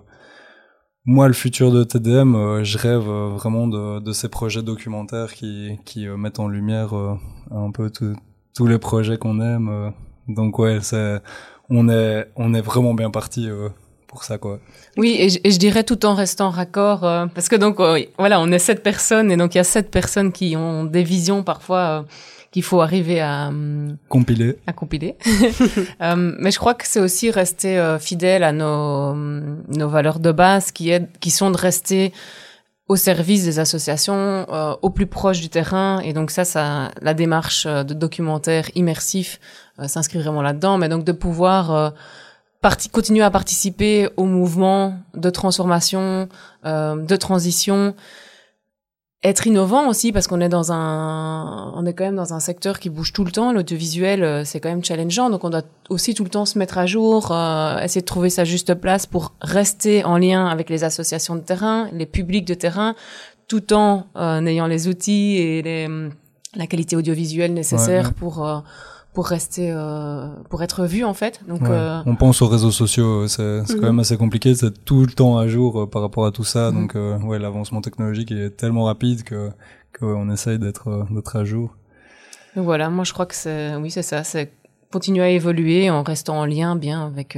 moi, 1.05 1.27
le 1.27 1.33
futur 1.33 1.71
de 1.71 1.83
TDM, 1.83 2.35
euh, 2.35 2.63
je 2.63 2.77
rêve 2.77 3.07
euh, 3.09 3.29
vraiment 3.29 3.67
de, 3.67 3.99
de, 3.99 4.11
ces 4.11 4.29
projets 4.29 4.61
documentaires 4.61 5.33
qui, 5.33 5.79
qui 5.85 6.07
euh, 6.07 6.17
mettent 6.17 6.39
en 6.39 6.47
lumière 6.47 6.93
un 7.51 7.71
peu 7.71 7.89
tous 7.89 8.67
les 8.67 8.77
projets 8.79 9.17
qu'on 9.17 9.39
aime. 9.39 9.93
donc 10.27 10.59
ouais, 10.59 10.79
c'est, 10.81 11.21
on 11.69 11.89
est, 11.89 12.29
on 12.35 12.53
est 12.53 12.61
vraiment 12.61 12.93
bien 12.93 13.11
parti 13.11 13.47
pour 14.09 14.25
ça, 14.25 14.37
quoi. 14.37 14.59
Oui, 14.97 15.15
et 15.17 15.29
je, 15.29 15.39
et 15.43 15.51
je, 15.51 15.59
dirais 15.59 15.85
tout 15.85 16.05
en 16.05 16.15
restant 16.15 16.49
raccord, 16.49 17.01
parce 17.01 17.47
que 17.47 17.55
donc 17.55 17.77
voilà, 18.17 18.41
on 18.41 18.51
est 18.51 18.59
sept 18.59 18.83
personnes 18.83 19.31
et 19.31 19.37
donc 19.37 19.55
il 19.55 19.59
y 19.59 19.61
a 19.61 19.63
sept 19.63 19.89
personnes 19.89 20.33
qui 20.33 20.57
ont 20.57 20.83
des 20.83 21.03
visions 21.03 21.43
parfois 21.43 22.05
qu'il 22.51 22.63
faut 22.63 22.81
arriver 22.81 23.21
à 23.21 23.47
hum, 23.47 23.97
compiler. 24.07 24.57
À 24.67 24.73
compiler. 24.73 25.15
euh, 26.01 26.33
mais 26.39 26.51
je 26.51 26.57
crois 26.57 26.73
que 26.73 26.87
c'est 26.87 26.99
aussi 26.99 27.29
rester 27.31 27.77
euh, 27.77 27.99
fidèle 27.99 28.43
à 28.43 28.51
nos, 28.51 29.13
nos 29.13 29.87
valeurs 29.87 30.19
de 30.19 30.31
base, 30.31 30.71
qui, 30.71 30.89
est, 30.89 31.07
qui 31.19 31.31
sont 31.31 31.51
de 31.51 31.57
rester 31.57 32.11
au 32.89 32.95
service 32.95 33.45
des 33.45 33.59
associations, 33.59 34.47
euh, 34.51 34.75
au 34.81 34.89
plus 34.89 35.05
proche 35.05 35.39
du 35.39 35.49
terrain. 35.49 35.99
Et 35.99 36.11
donc 36.11 36.31
ça, 36.31 36.43
ça 36.43 36.91
la 37.01 37.13
démarche 37.13 37.67
euh, 37.67 37.83
de 37.83 37.93
documentaire 37.93 38.65
immersif 38.73 39.39
euh, 39.77 39.87
s'inscrit 39.87 40.19
vraiment 40.19 40.41
là-dedans. 40.41 40.79
Mais 40.79 40.89
donc 40.89 41.03
de 41.03 41.11
pouvoir 41.11 41.93
euh, 42.65 42.69
continuer 42.91 43.23
à 43.23 43.31
participer 43.31 44.09
au 44.17 44.25
mouvement 44.25 44.95
de 45.13 45.29
transformation, 45.29 46.27
de 46.63 47.15
transition. 47.15 47.95
Être 49.21 49.47
innovant 49.47 49.89
aussi 49.89 50.13
parce 50.13 50.27
qu'on 50.27 50.39
est 50.39 50.47
dans 50.47 50.71
un 50.71 51.73
on 51.75 51.85
est 51.85 51.91
quand 51.91 52.05
même 52.05 52.15
dans 52.15 52.33
un 52.33 52.39
secteur 52.39 52.79
qui 52.79 52.89
bouge 52.89 53.11
tout 53.11 53.25
le 53.25 53.31
temps. 53.31 53.51
L'audiovisuel 53.51 54.23
euh, 54.23 54.45
c'est 54.45 54.61
quand 54.61 54.69
même 54.69 54.81
challengeant. 54.81 55.29
Donc 55.29 55.43
on 55.43 55.49
doit 55.49 55.65
aussi 55.89 56.13
tout 56.13 56.23
le 56.23 56.29
temps 56.29 56.45
se 56.45 56.57
mettre 56.57 56.77
à 56.77 56.85
jour 56.85 57.33
euh, 57.33 57.77
essayer 57.79 57.99
de 57.99 58.05
trouver 58.05 58.29
sa 58.29 58.45
juste 58.45 58.73
place 58.75 59.05
pour 59.05 59.33
rester 59.41 60.05
en 60.05 60.17
lien 60.17 60.47
avec 60.47 60.69
les 60.69 60.85
associations 60.85 61.35
de 61.35 61.41
terrain 61.41 61.89
les 61.91 62.05
publics 62.05 62.45
de 62.45 62.53
terrain 62.53 62.95
tout 63.49 63.73
en 63.73 64.05
euh, 64.15 64.45
ayant 64.45 64.67
les 64.67 64.87
outils 64.87 65.35
et 65.35 65.61
les, 65.63 65.89
la 66.55 66.67
qualité 66.67 66.95
audiovisuelle 66.95 67.53
nécessaire 67.53 68.13
pour 68.13 68.63
pour 69.13 69.27
rester 69.27 69.71
euh, 69.71 70.27
pour 70.49 70.61
être 70.61 70.85
vu 70.85 71.03
en 71.03 71.13
fait 71.13 71.41
donc 71.47 71.63
euh... 71.63 72.01
on 72.05 72.15
pense 72.15 72.41
aux 72.41 72.47
réseaux 72.47 72.71
sociaux 72.71 73.27
c'est 73.27 73.61
quand 73.67 73.75
mhm. 73.75 73.81
même 73.81 73.99
assez 73.99 74.17
compliqué 74.17 74.53
c'est 74.53 74.85
tout 74.85 75.01
le 75.01 75.11
temps 75.11 75.37
à 75.37 75.47
jour 75.47 75.81
euh, 75.81 75.87
par 75.87 76.01
rapport 76.01 76.25
à 76.25 76.31
tout 76.31 76.43
ça 76.43 76.71
mhm. 76.71 76.81
donc 76.81 76.95
euh, 76.95 77.17
ouais 77.19 77.39
l'avancement 77.39 77.81
technologique 77.81 78.31
est 78.31 78.51
tellement 78.51 78.85
rapide 78.85 79.23
que 79.23 79.49
qu'on 79.97 80.29
essaye 80.29 80.59
d'être 80.59 80.89
euh, 80.89 81.03
d'être 81.09 81.35
à 81.35 81.43
jour 81.43 81.75
voilà 82.55 82.89
moi 82.89 83.03
je 83.03 83.13
crois 83.13 83.25
que 83.25 83.35
c'est 83.35 83.75
oui 83.75 83.89
c'est 83.89 84.03
ça 84.03 84.23
c'est 84.23 84.51
continuer 84.91 85.23
à 85.23 85.29
évoluer 85.29 85.89
en 85.89 86.03
restant 86.03 86.39
en 86.39 86.45
lien 86.45 86.75
bien 86.75 87.05
avec 87.05 87.37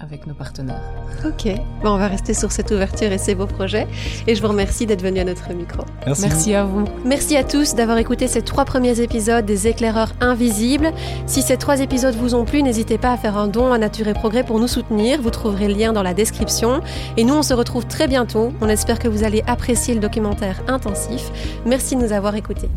avec 0.00 0.26
nos 0.26 0.34
partenaires. 0.34 0.82
Ok, 1.24 1.48
bon, 1.82 1.90
on 1.90 1.96
va 1.96 2.08
rester 2.08 2.34
sur 2.34 2.52
cette 2.52 2.70
ouverture 2.70 3.10
et 3.12 3.18
ces 3.18 3.34
beaux 3.34 3.46
projets. 3.46 3.86
Et 4.26 4.34
je 4.34 4.42
vous 4.42 4.48
remercie 4.48 4.86
d'être 4.86 5.02
venu 5.02 5.20
à 5.20 5.24
notre 5.24 5.52
micro. 5.52 5.82
Merci. 6.06 6.22
Merci 6.22 6.54
à 6.54 6.64
vous. 6.64 6.84
Merci 7.04 7.36
à 7.36 7.44
tous 7.44 7.74
d'avoir 7.74 7.98
écouté 7.98 8.28
ces 8.28 8.42
trois 8.42 8.64
premiers 8.64 9.00
épisodes 9.00 9.44
des 9.44 9.68
éclaireurs 9.68 10.12
invisibles. 10.20 10.92
Si 11.26 11.42
ces 11.42 11.56
trois 11.56 11.80
épisodes 11.80 12.14
vous 12.14 12.34
ont 12.34 12.44
plu, 12.44 12.62
n'hésitez 12.62 12.98
pas 12.98 13.12
à 13.12 13.16
faire 13.16 13.36
un 13.36 13.48
don 13.48 13.72
à 13.72 13.78
Nature 13.78 14.08
et 14.08 14.14
Progrès 14.14 14.44
pour 14.44 14.60
nous 14.60 14.68
soutenir. 14.68 15.20
Vous 15.22 15.30
trouverez 15.30 15.68
le 15.68 15.74
lien 15.74 15.92
dans 15.92 16.02
la 16.02 16.14
description. 16.14 16.80
Et 17.16 17.24
nous, 17.24 17.34
on 17.34 17.42
se 17.42 17.54
retrouve 17.54 17.86
très 17.86 18.08
bientôt. 18.08 18.52
On 18.60 18.68
espère 18.68 18.98
que 18.98 19.08
vous 19.08 19.24
allez 19.24 19.42
apprécier 19.46 19.94
le 19.94 20.00
documentaire 20.00 20.62
intensif. 20.68 21.30
Merci 21.64 21.96
de 21.96 22.02
nous 22.02 22.12
avoir 22.12 22.34
écoutés. 22.34 22.68